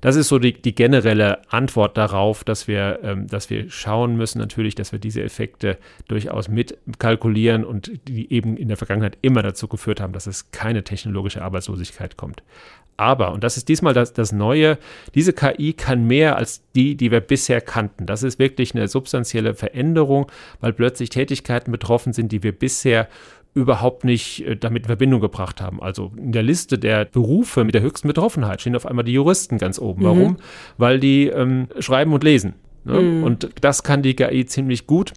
Das 0.00 0.16
ist 0.16 0.28
so 0.28 0.38
die, 0.38 0.52
die 0.52 0.74
generelle 0.74 1.40
Antwort 1.50 1.96
darauf, 1.96 2.44
dass 2.44 2.68
wir, 2.68 3.00
ähm, 3.02 3.26
dass 3.26 3.50
wir 3.50 3.70
schauen 3.70 4.16
müssen 4.16 4.38
natürlich, 4.38 4.74
dass 4.74 4.92
wir 4.92 4.98
diese 4.98 5.22
Effekte 5.22 5.78
durchaus 6.06 6.48
mitkalkulieren 6.48 7.64
und 7.64 7.90
die 8.06 8.32
eben 8.32 8.56
in 8.56 8.68
der 8.68 8.76
Vergangenheit 8.76 9.18
immer 9.22 9.42
dazu 9.42 9.68
geführt 9.68 10.00
haben, 10.00 10.12
dass 10.12 10.26
es 10.26 10.50
keine 10.50 10.84
technologische 10.84 11.42
Arbeitslosigkeit 11.42 12.16
kommt. 12.16 12.42
Aber, 12.96 13.32
und 13.32 13.44
das 13.44 13.56
ist 13.56 13.68
diesmal 13.68 13.94
das, 13.94 14.12
das 14.12 14.32
Neue, 14.32 14.76
diese 15.14 15.32
KI 15.32 15.72
kann 15.72 16.04
mehr 16.08 16.36
als 16.36 16.62
die, 16.74 16.96
die 16.96 17.12
wir 17.12 17.20
bisher 17.20 17.60
kannten. 17.60 18.06
Das 18.06 18.24
ist 18.24 18.40
wirklich 18.40 18.74
eine 18.74 18.88
substanzielle 18.88 19.54
Veränderung, 19.54 20.30
weil 20.60 20.72
plötzlich 20.72 21.08
Tätigkeiten 21.08 21.70
betroffen 21.70 22.12
sind, 22.12 22.32
die 22.32 22.42
wir 22.42 22.50
bisher 22.50 23.08
überhaupt 23.58 24.04
nicht 24.04 24.46
äh, 24.46 24.56
damit 24.56 24.84
in 24.84 24.86
Verbindung 24.86 25.20
gebracht 25.20 25.60
haben. 25.60 25.82
Also 25.82 26.12
in 26.16 26.32
der 26.32 26.42
Liste 26.42 26.78
der 26.78 27.04
Berufe 27.04 27.64
mit 27.64 27.74
der 27.74 27.82
höchsten 27.82 28.08
Betroffenheit 28.08 28.60
stehen 28.60 28.76
auf 28.76 28.86
einmal 28.86 29.04
die 29.04 29.12
Juristen 29.12 29.58
ganz 29.58 29.78
oben. 29.78 30.02
Mhm. 30.02 30.06
Warum? 30.06 30.36
Weil 30.76 31.00
die 31.00 31.26
ähm, 31.26 31.68
schreiben 31.78 32.12
und 32.12 32.24
lesen. 32.24 32.54
Ne? 32.84 33.00
Mhm. 33.00 33.22
Und 33.24 33.50
das 33.60 33.82
kann 33.82 34.02
die 34.02 34.14
KI 34.14 34.46
ziemlich 34.46 34.86
gut. 34.86 35.12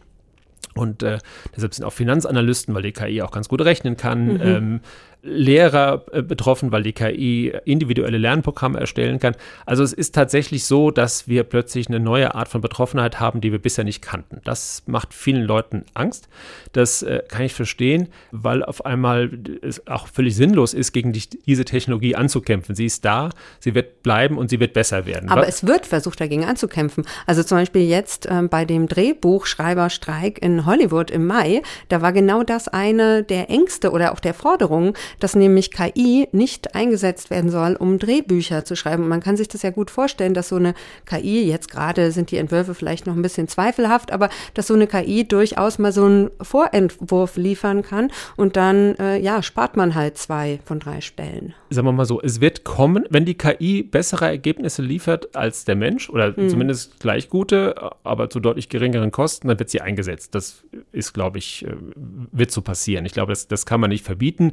Und 0.73 1.03
äh, 1.03 1.17
deshalb 1.55 1.73
sind 1.73 1.85
auch 1.85 1.93
Finanzanalysten, 1.93 2.73
weil 2.73 2.83
die 2.83 2.93
KI 2.93 3.21
auch 3.21 3.31
ganz 3.31 3.49
gut 3.49 3.61
rechnen 3.61 3.97
kann. 3.97 4.33
Mhm. 4.33 4.41
Ähm, 4.41 4.79
Lehrer 5.23 6.05
äh, 6.11 6.23
betroffen, 6.23 6.71
weil 6.71 6.81
die 6.81 6.93
KI 6.93 7.53
individuelle 7.65 8.17
Lernprogramme 8.17 8.79
erstellen 8.79 9.19
kann. 9.19 9.35
Also 9.65 9.83
es 9.83 9.93
ist 9.93 10.15
tatsächlich 10.15 10.65
so, 10.65 10.89
dass 10.89 11.27
wir 11.27 11.43
plötzlich 11.43 11.87
eine 11.87 11.99
neue 11.99 12.33
Art 12.33 12.47
von 12.47 12.61
Betroffenheit 12.61 13.19
haben, 13.19 13.39
die 13.39 13.51
wir 13.51 13.59
bisher 13.59 13.83
nicht 13.83 14.01
kannten. 14.01 14.41
Das 14.43 14.83
macht 14.87 15.13
vielen 15.13 15.43
Leuten 15.43 15.85
Angst. 15.93 16.27
Das 16.73 17.03
äh, 17.03 17.21
kann 17.27 17.43
ich 17.43 17.53
verstehen, 17.53 18.07
weil 18.31 18.63
auf 18.63 18.85
einmal 18.85 19.29
es 19.61 19.85
auch 19.87 20.07
völlig 20.07 20.35
sinnlos 20.35 20.73
ist, 20.73 20.91
gegen 20.91 21.13
die, 21.13 21.21
diese 21.45 21.65
Technologie 21.65 22.15
anzukämpfen. 22.15 22.73
Sie 22.73 22.85
ist 22.85 23.05
da, 23.05 23.29
sie 23.59 23.75
wird 23.75 24.01
bleiben 24.01 24.39
und 24.39 24.49
sie 24.49 24.59
wird 24.59 24.73
besser 24.73 25.05
werden. 25.05 25.29
Aber 25.29 25.47
es 25.47 25.67
wird 25.67 25.85
versucht, 25.85 26.19
dagegen 26.19 26.45
anzukämpfen. 26.45 27.05
Also 27.27 27.43
zum 27.43 27.59
Beispiel 27.59 27.83
jetzt 27.83 28.27
ähm, 28.29 28.49
bei 28.49 28.65
dem 28.65 28.87
Drehbuchschreiberstreik 28.87 30.41
in 30.41 30.65
Hollywood 30.65 31.11
im 31.11 31.27
Mai, 31.27 31.61
da 31.89 32.01
war 32.01 32.11
genau 32.11 32.41
das 32.41 32.67
eine 32.67 33.23
der 33.23 33.51
Ängste 33.51 33.91
oder 33.91 34.13
auch 34.13 34.19
der 34.19 34.33
Forderungen, 34.33 34.93
dass 35.19 35.35
nämlich 35.35 35.71
KI 35.71 36.27
nicht 36.31 36.75
eingesetzt 36.75 37.29
werden 37.29 37.49
soll, 37.49 37.75
um 37.75 37.99
Drehbücher 37.99 38.65
zu 38.65 38.75
schreiben. 38.75 39.03
Und 39.03 39.09
man 39.09 39.21
kann 39.21 39.37
sich 39.37 39.47
das 39.47 39.61
ja 39.61 39.69
gut 39.69 39.91
vorstellen, 39.91 40.33
dass 40.33 40.49
so 40.49 40.55
eine 40.55 40.73
KI, 41.05 41.47
jetzt 41.47 41.69
gerade 41.69 42.11
sind 42.11 42.31
die 42.31 42.37
Entwürfe 42.37 42.73
vielleicht 42.75 43.07
noch 43.07 43.15
ein 43.15 43.21
bisschen 43.21 43.47
zweifelhaft, 43.47 44.11
aber 44.11 44.29
dass 44.53 44.67
so 44.67 44.73
eine 44.73 44.87
KI 44.87 45.27
durchaus 45.27 45.79
mal 45.79 45.91
so 45.91 46.05
einen 46.05 46.31
Vorentwurf 46.41 47.37
liefern 47.37 47.81
kann 47.81 48.11
und 48.35 48.55
dann, 48.55 48.95
äh, 48.95 49.19
ja, 49.19 49.43
spart 49.43 49.77
man 49.77 49.95
halt 49.95 50.17
zwei 50.17 50.59
von 50.65 50.79
drei 50.79 51.01
Stellen. 51.01 51.53
Sagen 51.69 51.87
wir 51.87 51.91
mal 51.91 52.05
so, 52.05 52.21
es 52.21 52.41
wird 52.41 52.63
kommen, 52.63 53.05
wenn 53.09 53.25
die 53.25 53.35
KI 53.35 53.83
bessere 53.83 54.25
Ergebnisse 54.25 54.81
liefert 54.81 55.35
als 55.35 55.65
der 55.65 55.75
Mensch 55.75 56.09
oder 56.09 56.33
mhm. 56.37 56.49
zumindest 56.49 56.99
gleich 56.99 57.29
gute, 57.29 57.75
aber 58.03 58.29
zu 58.29 58.39
deutlich 58.39 58.69
geringeren 58.69 59.11
Kosten, 59.11 59.47
dann 59.47 59.59
wird 59.59 59.69
sie 59.69 59.81
eingesetzt. 59.81 60.35
Das 60.35 60.63
ist, 60.91 61.13
glaube 61.13 61.37
ich, 61.37 61.65
äh, 61.65 61.75
wird 62.31 62.51
so 62.51 62.61
passieren. 62.61 63.05
Ich 63.05 63.13
glaube, 63.13 63.31
das, 63.31 63.47
das 63.47 63.65
kann 63.65 63.79
man 63.79 63.89
nicht 63.89 64.05
verbieten 64.05 64.51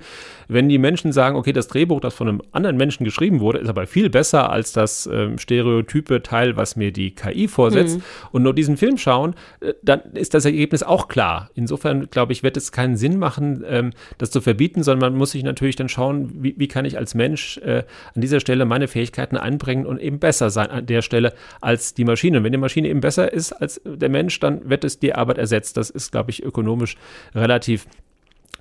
wenn 0.48 0.68
die 0.68 0.78
Menschen 0.78 1.12
sagen, 1.12 1.36
okay, 1.36 1.52
das 1.52 1.68
Drehbuch, 1.68 2.00
das 2.00 2.14
von 2.14 2.28
einem 2.28 2.42
anderen 2.52 2.76
Menschen 2.76 3.04
geschrieben 3.04 3.40
wurde, 3.40 3.58
ist 3.58 3.68
aber 3.68 3.86
viel 3.86 4.10
besser 4.10 4.50
als 4.50 4.72
das 4.72 5.08
ähm, 5.12 5.38
stereotype 5.38 6.22
Teil, 6.22 6.56
was 6.56 6.74
mir 6.74 6.90
die 6.90 7.14
KI 7.14 7.48
vorsetzt, 7.48 7.98
mhm. 7.98 8.02
und 8.32 8.42
nur 8.42 8.54
diesen 8.54 8.76
Film 8.76 8.96
schauen, 8.96 9.34
äh, 9.60 9.74
dann 9.82 10.00
ist 10.14 10.34
das 10.34 10.46
Ergebnis 10.46 10.82
auch 10.82 11.08
klar. 11.08 11.50
Insofern, 11.54 12.08
glaube 12.10 12.32
ich, 12.32 12.42
wird 12.42 12.56
es 12.56 12.72
keinen 12.72 12.96
Sinn 12.96 13.18
machen, 13.18 13.64
ähm, 13.68 13.92
das 14.16 14.30
zu 14.30 14.40
verbieten, 14.40 14.82
sondern 14.82 15.12
man 15.12 15.18
muss 15.18 15.32
sich 15.32 15.42
natürlich 15.42 15.76
dann 15.76 15.88
schauen, 15.88 16.30
wie, 16.42 16.54
wie 16.56 16.68
kann 16.68 16.86
ich 16.86 16.96
als 16.96 17.14
Mensch 17.14 17.58
äh, 17.58 17.84
an 18.14 18.20
dieser 18.22 18.40
Stelle 18.40 18.64
meine 18.64 18.88
Fähigkeiten 18.88 19.36
einbringen 19.36 19.86
und 19.86 20.00
eben 20.00 20.18
besser 20.18 20.50
sein 20.50 20.70
an 20.70 20.86
der 20.86 21.02
Stelle 21.02 21.34
als 21.60 21.94
die 21.94 22.04
Maschine. 22.04 22.38
Und 22.38 22.44
wenn 22.44 22.52
die 22.52 22.58
Maschine 22.58 22.88
eben 22.88 23.00
besser 23.00 23.32
ist 23.32 23.52
als 23.52 23.80
der 23.84 24.08
Mensch, 24.08 24.40
dann 24.40 24.68
wird 24.68 24.84
es 24.84 24.98
die 24.98 25.14
Arbeit 25.14 25.38
ersetzt. 25.38 25.76
Das 25.76 25.90
ist, 25.90 26.10
glaube 26.10 26.30
ich, 26.30 26.42
ökonomisch 26.42 26.96
relativ 27.34 27.86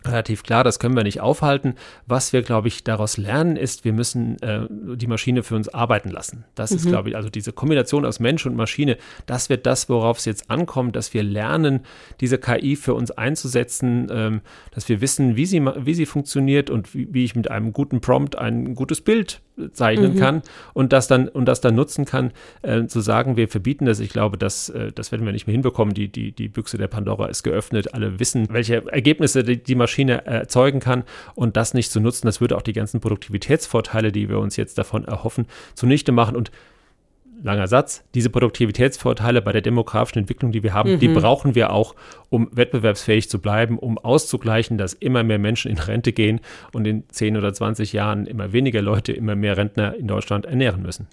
relativ 0.07 0.43
klar, 0.43 0.63
das 0.63 0.79
können 0.79 0.95
wir 0.95 1.03
nicht 1.03 1.21
aufhalten. 1.21 1.75
Was 2.05 2.33
wir, 2.33 2.41
glaube 2.41 2.67
ich, 2.67 2.83
daraus 2.83 3.17
lernen, 3.17 3.55
ist, 3.55 3.85
wir 3.85 3.93
müssen 3.93 4.41
äh, 4.41 4.67
die 4.69 5.07
Maschine 5.07 5.43
für 5.43 5.55
uns 5.55 5.69
arbeiten 5.69 6.09
lassen. 6.09 6.45
Das 6.55 6.71
mhm. 6.71 6.77
ist, 6.77 6.87
glaube 6.87 7.09
ich, 7.09 7.15
also 7.15 7.29
diese 7.29 7.53
Kombination 7.53 8.05
aus 8.05 8.19
Mensch 8.19 8.45
und 8.45 8.55
Maschine, 8.55 8.97
das 9.25 9.49
wird 9.49 9.65
das, 9.65 9.89
worauf 9.89 10.17
es 10.17 10.25
jetzt 10.25 10.49
ankommt, 10.49 10.95
dass 10.95 11.13
wir 11.13 11.23
lernen, 11.23 11.81
diese 12.19 12.37
KI 12.37 12.75
für 12.75 12.93
uns 12.93 13.11
einzusetzen, 13.11 14.07
ähm, 14.11 14.41
dass 14.71 14.89
wir 14.89 15.01
wissen, 15.01 15.35
wie 15.35 15.45
sie, 15.45 15.61
wie 15.61 15.93
sie 15.93 16.05
funktioniert 16.05 16.69
und 16.69 16.93
wie, 16.93 17.07
wie 17.13 17.23
ich 17.23 17.35
mit 17.35 17.49
einem 17.51 17.73
guten 17.73 18.01
Prompt 18.01 18.37
ein 18.37 18.75
gutes 18.75 19.01
Bild 19.01 19.41
zeichnen 19.71 20.13
mhm. 20.13 20.19
kann 20.19 20.41
und 20.73 20.93
das 20.93 21.07
dann 21.07 21.27
und 21.27 21.45
das 21.45 21.61
dann 21.61 21.75
nutzen 21.75 22.05
kann, 22.05 22.31
äh, 22.61 22.85
zu 22.85 23.01
sagen, 23.01 23.37
wir 23.37 23.47
verbieten 23.47 23.85
das. 23.85 23.99
Ich 23.99 24.09
glaube, 24.09 24.37
das, 24.37 24.69
äh, 24.69 24.91
das 24.91 25.11
werden 25.11 25.25
wir 25.25 25.33
nicht 25.33 25.47
mehr 25.47 25.53
hinbekommen. 25.53 25.93
Die, 25.93 26.09
die, 26.09 26.31
die 26.31 26.47
Büchse 26.47 26.77
der 26.77 26.87
Pandora 26.87 27.27
ist 27.27 27.43
geöffnet. 27.43 27.93
Alle 27.93 28.19
wissen, 28.19 28.47
welche 28.49 28.85
Ergebnisse 28.91 29.43
die, 29.43 29.61
die 29.61 29.75
Maschine 29.75 29.96
erzeugen 30.05 30.79
kann 30.79 31.03
und 31.35 31.57
das 31.57 31.73
nicht 31.73 31.91
zu 31.91 31.99
nutzen, 31.99 32.27
das 32.27 32.41
würde 32.41 32.57
auch 32.57 32.61
die 32.61 32.73
ganzen 32.73 32.99
Produktivitätsvorteile, 33.01 34.11
die 34.11 34.29
wir 34.29 34.39
uns 34.39 34.55
jetzt 34.55 34.77
davon 34.77 35.05
erhoffen, 35.05 35.47
zunichte 35.75 36.11
machen. 36.11 36.35
Und 36.35 36.51
langer 37.43 37.67
Satz, 37.67 38.03
diese 38.13 38.29
Produktivitätsvorteile 38.29 39.41
bei 39.41 39.51
der 39.51 39.61
demografischen 39.61 40.19
Entwicklung, 40.19 40.51
die 40.51 40.63
wir 40.63 40.73
haben, 40.73 40.93
mhm. 40.93 40.99
die 40.99 41.07
brauchen 41.07 41.55
wir 41.55 41.71
auch, 41.71 41.95
um 42.29 42.49
wettbewerbsfähig 42.51 43.29
zu 43.29 43.39
bleiben, 43.39 43.77
um 43.77 43.97
auszugleichen, 43.97 44.77
dass 44.77 44.93
immer 44.93 45.23
mehr 45.23 45.39
Menschen 45.39 45.71
in 45.71 45.77
Rente 45.77 46.11
gehen 46.11 46.41
und 46.73 46.85
in 46.85 47.03
10 47.09 47.37
oder 47.37 47.53
20 47.53 47.93
Jahren 47.93 48.25
immer 48.25 48.53
weniger 48.53 48.81
Leute, 48.81 49.13
immer 49.13 49.35
mehr 49.35 49.57
Rentner 49.57 49.95
in 49.95 50.07
Deutschland 50.07 50.45
ernähren 50.45 50.81
müssen. 50.81 51.07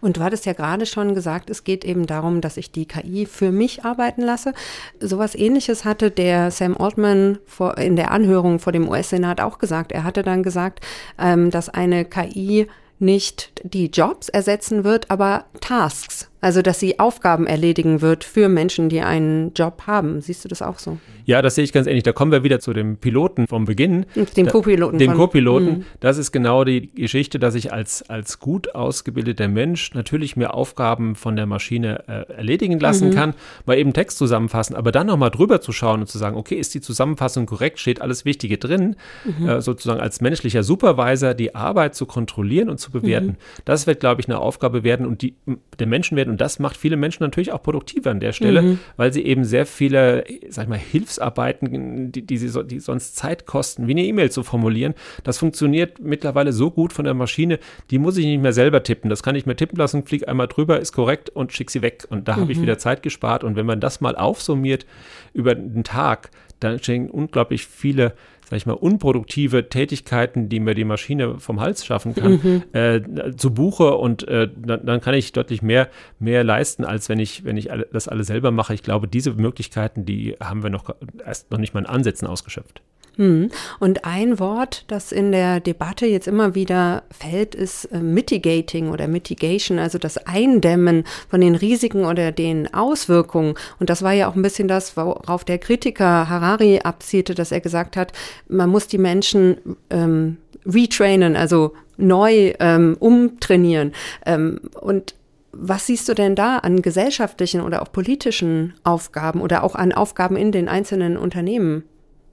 Und 0.00 0.16
du 0.16 0.22
hattest 0.22 0.46
ja 0.46 0.52
gerade 0.52 0.86
schon 0.86 1.14
gesagt, 1.14 1.50
es 1.50 1.64
geht 1.64 1.84
eben 1.84 2.06
darum, 2.06 2.40
dass 2.40 2.56
ich 2.56 2.72
die 2.72 2.86
KI 2.86 3.26
für 3.26 3.52
mich 3.52 3.84
arbeiten 3.84 4.22
lasse. 4.22 4.54
Sowas 5.00 5.34
ähnliches 5.34 5.84
hatte 5.84 6.10
der 6.10 6.50
Sam 6.50 6.76
Altman 6.76 7.38
vor, 7.46 7.78
in 7.78 7.96
der 7.96 8.10
Anhörung 8.10 8.58
vor 8.58 8.72
dem 8.72 8.88
US-Senat 8.88 9.40
auch 9.40 9.58
gesagt. 9.58 9.92
Er 9.92 10.04
hatte 10.04 10.22
dann 10.22 10.42
gesagt, 10.42 10.84
ähm, 11.18 11.50
dass 11.50 11.68
eine 11.68 12.04
KI 12.04 12.66
nicht 13.00 13.52
die 13.62 13.86
Jobs 13.86 14.28
ersetzen 14.28 14.84
wird, 14.84 15.10
aber 15.10 15.46
Tasks. 15.60 16.29
Also, 16.40 16.62
dass 16.62 16.80
sie 16.80 16.98
Aufgaben 16.98 17.46
erledigen 17.46 18.00
wird 18.00 18.24
für 18.24 18.48
Menschen, 18.48 18.88
die 18.88 19.00
einen 19.00 19.52
Job 19.54 19.82
haben. 19.86 20.20
Siehst 20.20 20.44
du 20.44 20.48
das 20.48 20.62
auch 20.62 20.78
so? 20.78 20.98
Ja, 21.30 21.42
das 21.42 21.54
sehe 21.54 21.64
ich 21.64 21.72
ganz 21.72 21.86
ähnlich. 21.86 22.02
Da 22.02 22.12
kommen 22.12 22.32
wir 22.32 22.42
wieder 22.42 22.60
zu 22.60 22.72
dem 22.72 22.96
Piloten 22.96 23.46
vom 23.46 23.64
Beginn. 23.64 24.06
Dem 24.36 24.48
Co-Piloten. 24.48 24.98
Dem 24.98 25.14
Co-Piloten. 25.14 25.70
Mhm. 25.70 25.84
Das 26.00 26.18
ist 26.18 26.32
genau 26.32 26.64
die 26.64 26.90
Geschichte, 26.92 27.38
dass 27.38 27.54
ich 27.54 27.72
als, 27.72 28.08
als 28.10 28.40
gut 28.40 28.74
ausgebildeter 28.74 29.46
Mensch 29.46 29.94
natürlich 29.94 30.36
mir 30.36 30.54
Aufgaben 30.54 31.14
von 31.14 31.36
der 31.36 31.46
Maschine 31.46 32.02
äh, 32.08 32.32
erledigen 32.32 32.80
lassen 32.80 33.10
mhm. 33.10 33.14
kann, 33.14 33.34
mal 33.66 33.78
eben 33.78 33.92
Text 33.92 34.18
zusammenfassen, 34.18 34.74
aber 34.74 34.90
dann 34.92 35.06
nochmal 35.06 35.30
drüber 35.30 35.60
zu 35.60 35.72
schauen 35.72 36.00
und 36.00 36.08
zu 36.08 36.18
sagen, 36.18 36.36
okay, 36.36 36.56
ist 36.56 36.74
die 36.74 36.80
Zusammenfassung 36.80 37.46
korrekt, 37.46 37.78
steht 37.78 38.00
alles 38.00 38.24
Wichtige 38.24 38.58
drin, 38.58 38.96
mhm. 39.24 39.48
äh, 39.48 39.60
sozusagen 39.60 40.00
als 40.00 40.20
menschlicher 40.20 40.62
Supervisor 40.62 41.34
die 41.34 41.54
Arbeit 41.54 41.94
zu 41.94 42.06
kontrollieren 42.06 42.70
und 42.70 42.78
zu 42.78 42.90
bewerten. 42.90 43.26
Mhm. 43.26 43.36
Das 43.64 43.86
wird, 43.86 44.00
glaube 44.00 44.20
ich, 44.20 44.28
eine 44.28 44.38
Aufgabe 44.38 44.82
werden 44.82 45.06
und 45.06 45.22
die, 45.22 45.34
der 45.78 45.86
Menschen 45.86 46.16
werden 46.16 46.29
und 46.30 46.40
das 46.40 46.58
macht 46.58 46.76
viele 46.76 46.96
Menschen 46.96 47.22
natürlich 47.22 47.52
auch 47.52 47.62
produktiver 47.62 48.10
an 48.10 48.20
der 48.20 48.32
Stelle, 48.32 48.62
mhm. 48.62 48.78
weil 48.96 49.12
sie 49.12 49.24
eben 49.24 49.44
sehr 49.44 49.66
viele, 49.66 50.24
sag 50.48 50.64
ich 50.64 50.68
mal, 50.68 50.78
Hilfsarbeiten, 50.78 52.12
die, 52.12 52.24
die, 52.24 52.38
sie, 52.38 52.64
die 52.64 52.80
sonst 52.80 53.16
Zeit 53.16 53.46
kosten, 53.46 53.86
wie 53.86 53.92
eine 53.92 54.04
E-Mail 54.04 54.30
zu 54.30 54.42
formulieren, 54.42 54.94
das 55.24 55.38
funktioniert 55.38 55.98
mittlerweile 55.98 56.52
so 56.52 56.70
gut 56.70 56.92
von 56.92 57.04
der 57.04 57.14
Maschine, 57.14 57.58
die 57.90 57.98
muss 57.98 58.16
ich 58.16 58.24
nicht 58.24 58.40
mehr 58.40 58.52
selber 58.52 58.82
tippen. 58.82 59.10
Das 59.10 59.22
kann 59.22 59.34
ich 59.34 59.46
mir 59.46 59.56
tippen 59.56 59.76
lassen, 59.76 60.04
fliege 60.04 60.28
einmal 60.28 60.48
drüber, 60.48 60.80
ist 60.80 60.92
korrekt 60.92 61.30
und 61.30 61.52
schicke 61.52 61.72
sie 61.72 61.82
weg. 61.82 62.06
Und 62.08 62.28
da 62.28 62.36
mhm. 62.36 62.40
habe 62.42 62.52
ich 62.52 62.58
mhm. 62.58 62.62
wieder 62.62 62.78
Zeit 62.78 63.02
gespart. 63.02 63.44
Und 63.44 63.56
wenn 63.56 63.66
man 63.66 63.80
das 63.80 64.00
mal 64.00 64.16
aufsummiert 64.16 64.86
über 65.32 65.54
den 65.54 65.84
Tag, 65.84 66.30
dann 66.60 66.78
stehen 66.78 67.10
unglaublich 67.10 67.66
viele 67.66 68.14
sag 68.50 68.56
ich 68.56 68.66
mal, 68.66 68.72
unproduktive 68.72 69.68
Tätigkeiten, 69.68 70.48
die 70.48 70.58
mir 70.58 70.74
die 70.74 70.84
Maschine 70.84 71.38
vom 71.38 71.60
Hals 71.60 71.86
schaffen 71.86 72.16
kann, 72.16 72.40
mhm. 72.42 72.62
äh, 72.72 73.00
zu 73.36 73.54
Buche 73.54 73.94
und 73.94 74.26
äh, 74.26 74.48
dann, 74.56 74.84
dann, 74.84 75.00
kann 75.00 75.14
ich 75.14 75.32
deutlich 75.32 75.62
mehr, 75.62 75.88
mehr 76.18 76.42
leisten, 76.42 76.84
als 76.84 77.08
wenn 77.08 77.20
ich, 77.20 77.44
wenn 77.44 77.56
ich 77.56 77.70
das 77.92 78.08
alles 78.08 78.26
selber 78.26 78.50
mache. 78.50 78.74
Ich 78.74 78.82
glaube, 78.82 79.06
diese 79.06 79.34
Möglichkeiten, 79.34 80.04
die 80.04 80.36
haben 80.40 80.64
wir 80.64 80.70
noch 80.70 80.94
erst 81.24 81.50
noch 81.52 81.58
nicht 81.58 81.74
mal 81.74 81.80
in 81.80 81.86
Ansätzen 81.86 82.26
ausgeschöpft. 82.26 82.82
Hm. 83.16 83.50
Und 83.78 84.04
ein 84.04 84.38
Wort, 84.38 84.84
das 84.88 85.12
in 85.12 85.32
der 85.32 85.60
Debatte 85.60 86.06
jetzt 86.06 86.28
immer 86.28 86.54
wieder 86.54 87.02
fällt, 87.10 87.54
ist 87.54 87.86
äh, 87.86 88.00
Mitigating 88.00 88.90
oder 88.90 89.08
Mitigation, 89.08 89.78
also 89.78 89.98
das 89.98 90.18
Eindämmen 90.26 91.04
von 91.28 91.40
den 91.40 91.54
Risiken 91.54 92.04
oder 92.04 92.32
den 92.32 92.72
Auswirkungen. 92.72 93.54
Und 93.78 93.90
das 93.90 94.02
war 94.02 94.12
ja 94.12 94.28
auch 94.28 94.36
ein 94.36 94.42
bisschen 94.42 94.68
das, 94.68 94.96
worauf 94.96 95.44
der 95.44 95.58
Kritiker 95.58 96.28
Harari 96.28 96.80
abzielte, 96.80 97.34
dass 97.34 97.52
er 97.52 97.60
gesagt 97.60 97.96
hat, 97.96 98.12
man 98.48 98.70
muss 98.70 98.86
die 98.86 98.98
Menschen 98.98 99.56
ähm, 99.90 100.38
retrainen, 100.66 101.36
also 101.36 101.72
neu 101.96 102.54
ähm, 102.58 102.96
umtrainieren. 102.98 103.92
Ähm, 104.26 104.60
und 104.80 105.14
was 105.52 105.86
siehst 105.86 106.08
du 106.08 106.14
denn 106.14 106.34
da 106.34 106.58
an 106.58 106.80
gesellschaftlichen 106.80 107.60
oder 107.60 107.82
auch 107.82 107.92
politischen 107.92 108.74
Aufgaben 108.84 109.40
oder 109.40 109.64
auch 109.64 109.74
an 109.74 109.92
Aufgaben 109.92 110.36
in 110.36 110.52
den 110.52 110.68
einzelnen 110.68 111.16
Unternehmen? 111.16 111.84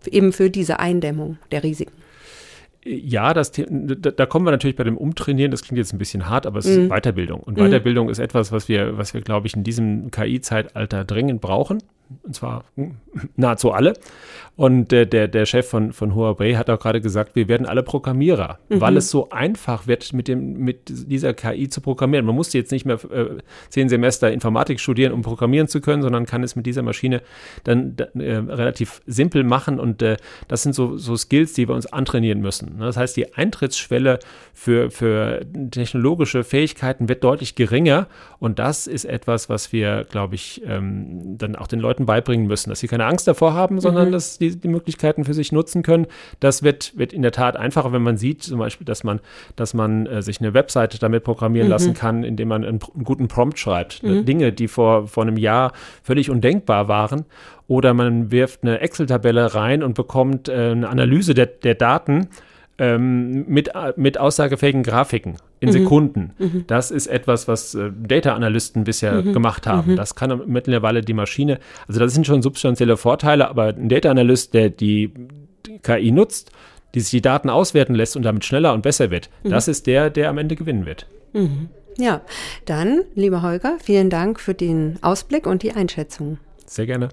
Eben 0.08 0.34
für 0.34 0.50
diese 0.50 0.80
Eindämmung 0.80 1.38
der 1.52 1.64
Risiken. 1.64 1.94
Ja, 2.84 3.34
das, 3.34 3.52
da 3.52 4.26
kommen 4.26 4.46
wir 4.46 4.52
natürlich 4.52 4.78
bei 4.78 4.86
dem 4.86 4.98
Umtrainieren, 4.98 5.52
das 5.52 5.62
klingt 5.62 5.78
jetzt 5.78 5.94
ein 5.94 5.98
bisschen 5.98 6.30
hart, 6.30 6.46
aber 6.46 6.60
es 6.60 6.66
ist 6.66 6.78
mhm. 6.78 6.90
Weiterbildung. 6.90 7.42
Und 7.42 7.58
Weiterbildung 7.58 8.06
mhm. 8.06 8.12
ist 8.12 8.20
etwas, 8.20 8.54
was 8.54 8.70
wir, 8.70 8.98
was 8.98 9.14
wir, 9.14 9.20
glaube 9.22 9.48
ich, 9.48 9.56
in 9.56 9.64
diesem 9.64 10.10
KI-Zeitalter 10.10 11.04
dringend 11.04 11.42
brauchen 11.42 11.80
und 12.24 12.36
zwar 12.36 12.64
hm, 12.76 12.96
nahezu 13.36 13.72
alle. 13.72 13.94
Und 14.58 14.92
äh, 14.92 15.08
der, 15.08 15.28
der 15.28 15.46
Chef 15.46 15.68
von, 15.68 15.94
von 15.94 16.14
Huawei 16.16 16.56
hat 16.56 16.70
auch 16.70 16.80
gerade 16.80 17.02
gesagt, 17.02 17.36
wir 17.36 17.48
werden 17.48 17.66
alle 17.66 17.84
Programmierer, 17.84 18.60
mhm. 18.70 18.82
weil 18.82 18.98
es 18.98 19.10
so 19.10 19.30
einfach 19.30 19.88
wird, 19.88 20.14
mit, 20.14 20.28
dem, 20.28 20.58
mit 20.58 20.82
dieser 20.88 21.34
KI 21.34 21.70
zu 21.70 21.82
programmieren. 21.82 22.26
Man 22.26 22.36
muss 22.36 22.54
jetzt 22.54 22.72
nicht 22.72 22.86
mehr 22.86 23.00
äh, 23.12 23.38
zehn 23.70 23.90
Semester 23.90 24.32
Informatik 24.32 24.80
studieren, 24.80 25.14
um 25.14 25.22
programmieren 25.22 25.68
zu 25.68 25.82
können, 25.82 26.02
sondern 26.02 26.26
kann 26.26 26.44
es 26.44 26.56
mit 26.56 26.66
dieser 26.66 26.84
Maschine 26.84 27.22
dann 27.64 27.96
äh, 28.16 28.36
relativ 28.36 29.02
simpel 29.06 29.44
machen. 29.44 29.80
Und 29.80 30.02
äh, 30.02 30.18
das 30.48 30.64
sind 30.64 30.74
so, 30.74 30.98
so 30.98 31.16
Skills, 31.16 31.54
die 31.54 31.68
wir 31.68 31.76
uns 31.76 31.92
antrainieren 31.92 32.42
müssen. 32.42 32.78
Das 32.80 32.98
heißt, 32.98 33.18
die 33.18 33.34
Eintrittsschwelle 33.34 34.20
für, 34.54 34.92
für 34.92 35.46
technologische 35.72 36.44
Fähigkeiten 36.44 37.10
wird 37.10 37.24
deutlich 37.24 37.56
geringer. 37.56 38.08
Und 38.40 38.60
das 38.60 38.88
ist 38.88 39.06
etwas, 39.06 39.50
was 39.50 39.72
wir, 39.72 40.06
glaube 40.10 40.36
ich, 40.36 40.62
ähm, 40.66 41.38
dann 41.38 41.56
auch 41.56 41.68
den 41.68 41.80
Leuten 41.80 41.88
Leuten 41.88 42.06
beibringen 42.06 42.48
müssen, 42.48 42.70
dass 42.70 42.80
sie 42.80 42.88
keine 42.88 43.06
Angst 43.06 43.28
davor 43.28 43.54
haben, 43.54 43.80
sondern 43.80 44.10
mhm. 44.10 44.12
dass 44.12 44.38
die, 44.38 44.47
die 44.52 44.68
Möglichkeiten 44.68 45.26
für 45.26 45.34
sich 45.34 45.52
nutzen 45.52 45.84
können. 45.84 46.08
Das 46.40 46.64
wird, 46.64 46.98
wird 46.98 47.14
in 47.14 47.22
der 47.22 47.32
Tat 47.32 47.58
einfacher, 47.58 47.92
wenn 47.92 48.02
man 48.02 48.18
sieht, 48.18 48.44
zum 48.44 48.60
Beispiel, 48.60 48.86
dass 48.86 49.04
man, 49.04 49.20
dass 49.56 49.74
man 49.74 50.06
äh, 50.06 50.22
sich 50.22 50.40
eine 50.40 50.54
Webseite 50.54 51.00
damit 51.00 51.24
programmieren 51.24 51.68
mhm. 51.68 51.72
lassen 51.72 51.94
kann, 51.94 52.24
indem 52.24 52.50
man 52.50 52.64
einen, 52.64 52.80
einen 52.82 53.04
guten 53.04 53.28
Prompt 53.28 53.60
schreibt. 53.60 54.04
Mhm. 54.04 54.26
Dinge, 54.26 54.54
die 54.54 54.68
vor, 54.68 55.08
vor 55.08 55.24
einem 55.24 55.38
Jahr 55.38 55.74
völlig 56.04 56.30
undenkbar 56.30 56.88
waren. 56.88 57.26
Oder 57.68 57.94
man 57.94 58.32
wirft 58.32 58.64
eine 58.64 58.80
Excel-Tabelle 58.80 59.54
rein 59.54 59.84
und 59.84 59.94
bekommt 59.94 60.48
äh, 60.48 60.72
eine 60.72 60.88
Analyse 60.88 61.34
der, 61.34 61.48
der 61.48 61.76
Daten 61.76 62.30
ähm, 62.80 63.46
mit, 63.48 63.72
mit 63.96 64.20
aussagefähigen 64.20 64.84
Grafiken 64.84 65.38
in 65.60 65.70
mhm. 65.70 65.74
Sekunden. 65.74 66.34
Mhm. 66.38 66.64
Das 66.68 66.92
ist 66.92 67.08
etwas, 67.08 67.48
was 67.48 67.74
äh, 67.76 67.92
Data-Analysten 67.92 68.84
bisher 68.84 69.22
mhm. 69.22 69.34
gemacht 69.34 69.66
haben. 69.68 69.92
Mhm. 69.92 69.96
Das 69.96 70.16
kann 70.16 70.42
mittlerweile 70.46 71.02
die 71.02 71.14
Maschine. 71.14 71.60
Also 71.88 72.00
das 72.00 72.14
sind 72.14 72.28
schon 72.28 72.42
substanzielle 72.42 72.98
Vorteile, 72.98 73.50
aber 73.50 73.68
ein 73.68 73.90
Data-Analyst, 73.90 74.54
der 74.54 74.70
die, 74.70 75.12
die 75.66 75.80
KI 75.80 76.12
nutzt, 76.12 76.52
die 76.94 77.00
sich 77.00 77.12
die 77.12 77.22
Daten 77.22 77.50
auswerten 77.50 77.96
lässt 77.96 78.16
und 78.16 78.24
damit 78.24 78.46
schneller 78.46 78.74
und 78.74 78.82
besser 78.82 79.12
wird, 79.12 79.30
mhm. 79.44 79.50
das 79.50 79.68
ist 79.68 79.88
der, 79.88 80.10
der 80.10 80.30
am 80.30 80.38
Ende 80.38 80.56
gewinnen 80.56 80.86
wird. 80.86 81.08
Mhm. 81.34 81.70
Ja, 81.98 82.22
dann, 82.66 83.04
lieber 83.16 83.42
Holger, 83.42 83.78
vielen 83.82 84.12
Dank 84.12 84.40
für 84.40 84.54
den 84.54 85.00
Ausblick 85.02 85.48
und 85.48 85.64
die 85.64 85.72
Einschätzung. 85.72 86.38
Sehr 86.66 86.86
gerne. 86.86 87.10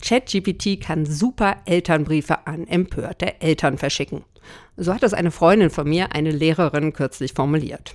ChatGPT 0.00 0.80
kann 0.80 1.06
super 1.06 1.56
Elternbriefe 1.66 2.46
an 2.46 2.66
empörte 2.66 3.40
Eltern 3.40 3.78
verschicken. 3.78 4.24
So 4.76 4.94
hat 4.94 5.02
es 5.02 5.14
eine 5.14 5.30
Freundin 5.30 5.70
von 5.70 5.88
mir, 5.88 6.12
eine 6.12 6.30
Lehrerin, 6.30 6.92
kürzlich 6.92 7.32
formuliert. 7.34 7.94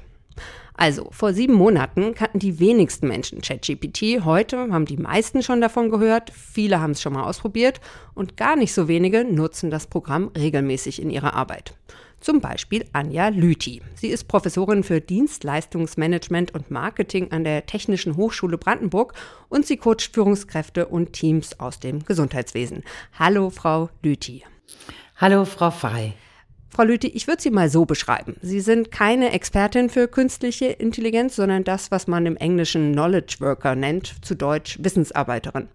Also, 0.78 1.08
vor 1.12 1.34
sieben 1.34 1.54
Monaten 1.54 2.14
kannten 2.16 2.40
die 2.40 2.60
wenigsten 2.60 3.08
Menschen 3.08 3.42
ChatGPT. 3.42 4.26
Heute 4.26 4.58
haben 4.72 4.86
die 4.86 4.98
meisten 4.98 5.42
schon 5.42 5.62
davon 5.62 5.90
gehört, 5.90 6.32
viele 6.32 6.82
haben 6.82 6.92
es 6.92 7.02
schon 7.02 7.14
mal 7.14 7.24
ausprobiert 7.24 7.80
und 8.14 8.36
gar 8.36 8.58
nicht 8.58 8.74
so 8.74 8.90
wenige 8.90 9.24
nutzen 9.24 9.70
das 9.70 9.88
Programm 9.88 10.32
regelmäßig 10.38 11.02
in 11.02 11.10
ihrer 11.10 11.34
Arbeit. 11.34 11.74
Zum 12.26 12.42
Beispiel 12.42 12.86
Anja 12.92 13.28
Lüthi. 13.28 13.84
Sie 13.94 14.08
ist 14.08 14.28
Professorin 14.28 14.82
für 14.84 15.00
Dienstleistungsmanagement 15.00 16.56
und 16.56 16.72
Marketing 16.72 17.32
an 17.32 17.44
der 17.44 17.68
Technischen 17.68 18.18
Hochschule 18.18 18.58
Brandenburg 18.58 19.14
und 19.48 19.68
sie 19.68 19.78
coacht 19.78 20.10
Führungskräfte 20.12 20.88
und 20.88 21.14
Teams 21.14 21.60
aus 21.60 21.80
dem 21.80 22.04
Gesundheitswesen. 22.04 22.82
Hallo, 23.20 23.52
Frau 23.52 23.92
Lüthi. 24.02 24.44
Hallo, 25.18 25.46
Frau 25.46 25.70
Frei. 25.70 26.16
Frau 26.76 26.84
Lüthi, 26.84 27.08
ich 27.08 27.26
würde 27.26 27.42
Sie 27.42 27.52
mal 27.52 27.70
so 27.70 27.86
beschreiben. 27.86 28.36
Sie 28.42 28.60
sind 28.60 28.92
keine 28.92 29.32
Expertin 29.32 29.90
für 29.90 30.10
künstliche 30.10 30.66
Intelligenz, 30.66 31.38
sondern 31.38 31.64
das, 31.64 31.90
was 31.90 32.06
man 32.06 32.26
im 32.26 32.36
Englischen 32.36 32.92
Knowledge 32.92 33.38
Worker 33.40 33.76
nennt, 33.76 34.14
zu 34.26 34.36
Deutsch 34.36 34.78
Wissensarbeiterin. 34.82 35.70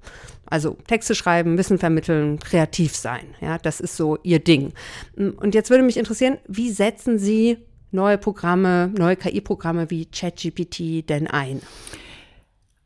Also 0.45 0.77
Texte 0.89 1.15
schreiben, 1.15 1.57
Wissen 1.57 1.79
vermitteln, 1.79 2.39
kreativ 2.39 2.95
sein. 2.95 3.35
Ja, 3.41 3.57
das 3.57 3.81
ist 3.81 3.97
so 3.97 4.19
Ihr 4.25 4.41
Ding. 4.41 4.75
Und 5.17 5.55
jetzt 5.55 5.71
würde 5.71 5.85
mich 5.85 5.97
interessieren, 5.97 6.37
wie 6.47 6.69
setzen 6.69 7.19
Sie 7.19 7.57
neue 7.93 8.19
Programme, 8.19 8.93
neue 8.95 9.17
KI-Programme 9.17 9.89
wie 9.89 10.05
ChatGPT 10.05 11.09
denn 11.09 11.27
ein? 11.29 11.63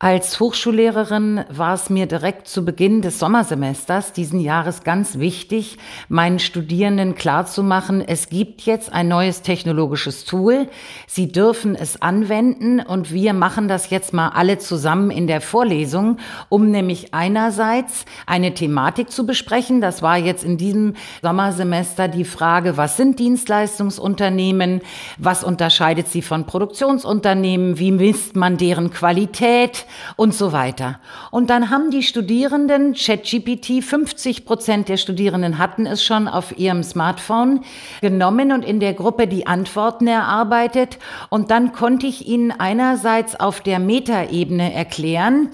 Als 0.00 0.40
Hochschullehrerin 0.40 1.44
war 1.48 1.72
es 1.72 1.88
mir 1.88 2.06
direkt 2.06 2.48
zu 2.48 2.64
Beginn 2.64 3.00
des 3.00 3.20
Sommersemesters 3.20 4.12
diesen 4.12 4.40
Jahres 4.40 4.82
ganz 4.82 5.20
wichtig, 5.20 5.78
meinen 6.08 6.40
Studierenden 6.40 7.14
klarzumachen, 7.14 8.02
es 8.06 8.28
gibt 8.28 8.62
jetzt 8.62 8.92
ein 8.92 9.06
neues 9.06 9.42
technologisches 9.42 10.24
Tool. 10.24 10.68
Sie 11.06 11.30
dürfen 11.30 11.76
es 11.76 12.02
anwenden 12.02 12.80
und 12.80 13.12
wir 13.12 13.34
machen 13.34 13.68
das 13.68 13.88
jetzt 13.88 14.12
mal 14.12 14.30
alle 14.30 14.58
zusammen 14.58 15.12
in 15.12 15.28
der 15.28 15.40
Vorlesung, 15.40 16.18
um 16.48 16.72
nämlich 16.72 17.14
einerseits 17.14 18.04
eine 18.26 18.52
Thematik 18.52 19.12
zu 19.12 19.24
besprechen. 19.24 19.80
Das 19.80 20.02
war 20.02 20.18
jetzt 20.18 20.42
in 20.42 20.58
diesem 20.58 20.94
Sommersemester 21.22 22.08
die 22.08 22.24
Frage, 22.24 22.76
was 22.76 22.96
sind 22.96 23.20
Dienstleistungsunternehmen? 23.20 24.80
Was 25.18 25.44
unterscheidet 25.44 26.08
sie 26.08 26.20
von 26.20 26.46
Produktionsunternehmen? 26.46 27.78
Wie 27.78 27.92
misst 27.92 28.34
man 28.34 28.56
deren 28.56 28.90
Qualität? 28.90 29.83
Und 30.16 30.34
so 30.34 30.52
weiter. 30.52 30.98
Und 31.30 31.50
dann 31.50 31.70
haben 31.70 31.90
die 31.90 32.02
Studierenden 32.02 32.94
ChatGPT, 32.94 33.82
50 33.82 34.44
Prozent 34.44 34.88
der 34.88 34.96
Studierenden 34.96 35.58
hatten 35.58 35.86
es 35.86 36.04
schon 36.04 36.28
auf 36.28 36.58
ihrem 36.58 36.82
Smartphone 36.82 37.64
genommen 38.00 38.52
und 38.52 38.64
in 38.64 38.80
der 38.80 38.94
Gruppe 38.94 39.26
die 39.26 39.46
Antworten 39.46 40.06
erarbeitet. 40.06 40.98
Und 41.30 41.50
dann 41.50 41.72
konnte 41.72 42.06
ich 42.06 42.26
ihnen 42.26 42.52
einerseits 42.52 43.38
auf 43.38 43.60
der 43.60 43.78
Metaebene 43.78 44.72
erklären, 44.72 45.50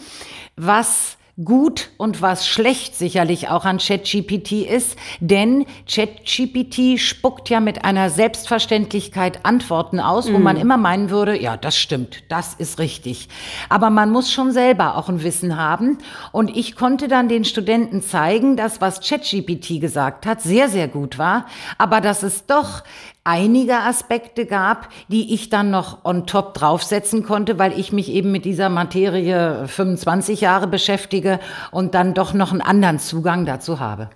was 0.56 1.16
gut 1.44 1.90
und 1.96 2.22
was 2.22 2.46
schlecht 2.46 2.96
sicherlich 2.96 3.48
auch 3.48 3.64
an 3.64 3.78
ChatGPT 3.78 4.52
ist, 4.68 4.96
denn 5.20 5.64
ChatGPT 5.88 6.98
spuckt 6.98 7.48
ja 7.48 7.60
mit 7.60 7.84
einer 7.84 8.10
Selbstverständlichkeit 8.10 9.44
Antworten 9.44 10.00
aus, 10.00 10.28
mm. 10.28 10.34
wo 10.34 10.38
man 10.38 10.56
mhm. 10.56 10.62
immer 10.62 10.76
meinen 10.76 11.10
würde, 11.10 11.40
ja, 11.40 11.56
das 11.56 11.76
stimmt, 11.76 12.22
das 12.28 12.54
ist 12.54 12.78
richtig. 12.78 13.28
Aber 13.68 13.90
man 13.90 14.10
muss 14.10 14.32
schon 14.32 14.52
selber 14.52 14.96
auch 14.96 15.08
ein 15.08 15.22
Wissen 15.22 15.56
haben 15.56 15.98
und 16.32 16.56
ich 16.56 16.76
konnte 16.76 17.08
dann 17.08 17.28
den 17.28 17.44
Studenten 17.44 18.02
zeigen, 18.02 18.56
dass 18.56 18.80
was 18.80 19.00
ChatGPT 19.00 19.80
gesagt 19.80 20.26
hat, 20.26 20.42
sehr, 20.42 20.68
sehr 20.68 20.88
gut 20.88 21.18
war, 21.18 21.46
aber 21.78 22.00
dass 22.00 22.22
es 22.22 22.46
doch 22.46 22.82
einige 23.24 23.78
Aspekte 23.78 24.46
gab, 24.46 24.88
die 25.08 25.34
ich 25.34 25.50
dann 25.50 25.70
noch 25.70 26.04
on 26.04 26.26
top 26.26 26.54
draufsetzen 26.54 27.22
konnte, 27.22 27.58
weil 27.58 27.78
ich 27.78 27.92
mich 27.92 28.10
eben 28.10 28.32
mit 28.32 28.44
dieser 28.44 28.68
Materie 28.68 29.66
25 29.66 30.40
Jahre 30.40 30.66
beschäftige 30.66 31.40
und 31.70 31.94
dann 31.94 32.14
doch 32.14 32.32
noch 32.32 32.52
einen 32.52 32.62
anderen 32.62 32.98
Zugang 32.98 33.46
dazu 33.46 33.80
habe. 33.80 34.10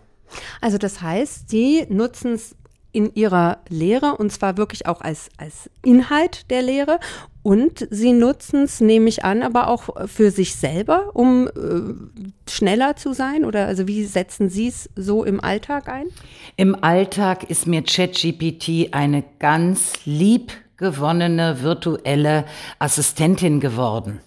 Also 0.60 0.78
das 0.78 1.00
heißt, 1.00 1.48
Sie 1.48 1.86
nutzen 1.88 2.32
es 2.32 2.56
in 2.94 3.12
ihrer 3.14 3.58
Lehre 3.68 4.16
und 4.16 4.30
zwar 4.30 4.56
wirklich 4.56 4.86
auch 4.86 5.00
als, 5.00 5.28
als 5.36 5.68
Inhalt 5.84 6.50
der 6.50 6.62
Lehre. 6.62 7.00
Und 7.42 7.86
sie 7.90 8.12
nutzen 8.12 8.62
es, 8.62 8.80
nehme 8.80 9.08
ich 9.08 9.24
an, 9.24 9.42
aber 9.42 9.68
auch 9.68 10.08
für 10.08 10.30
sich 10.30 10.54
selber, 10.54 11.10
um 11.12 11.48
äh, 11.48 12.50
schneller 12.50 12.96
zu 12.96 13.12
sein? 13.12 13.44
Oder 13.44 13.66
also 13.66 13.86
wie 13.86 14.04
setzen 14.04 14.48
Sie 14.48 14.68
es 14.68 14.88
so 14.96 15.24
im 15.24 15.40
Alltag 15.40 15.88
ein? 15.88 16.06
Im 16.56 16.82
Alltag 16.82 17.50
ist 17.50 17.66
mir 17.66 17.82
ChatGPT 17.82 18.94
eine 18.94 19.24
ganz 19.40 19.92
lieb 20.06 20.52
gewonnene 20.78 21.62
virtuelle 21.62 22.46
Assistentin 22.78 23.60
geworden. 23.60 24.20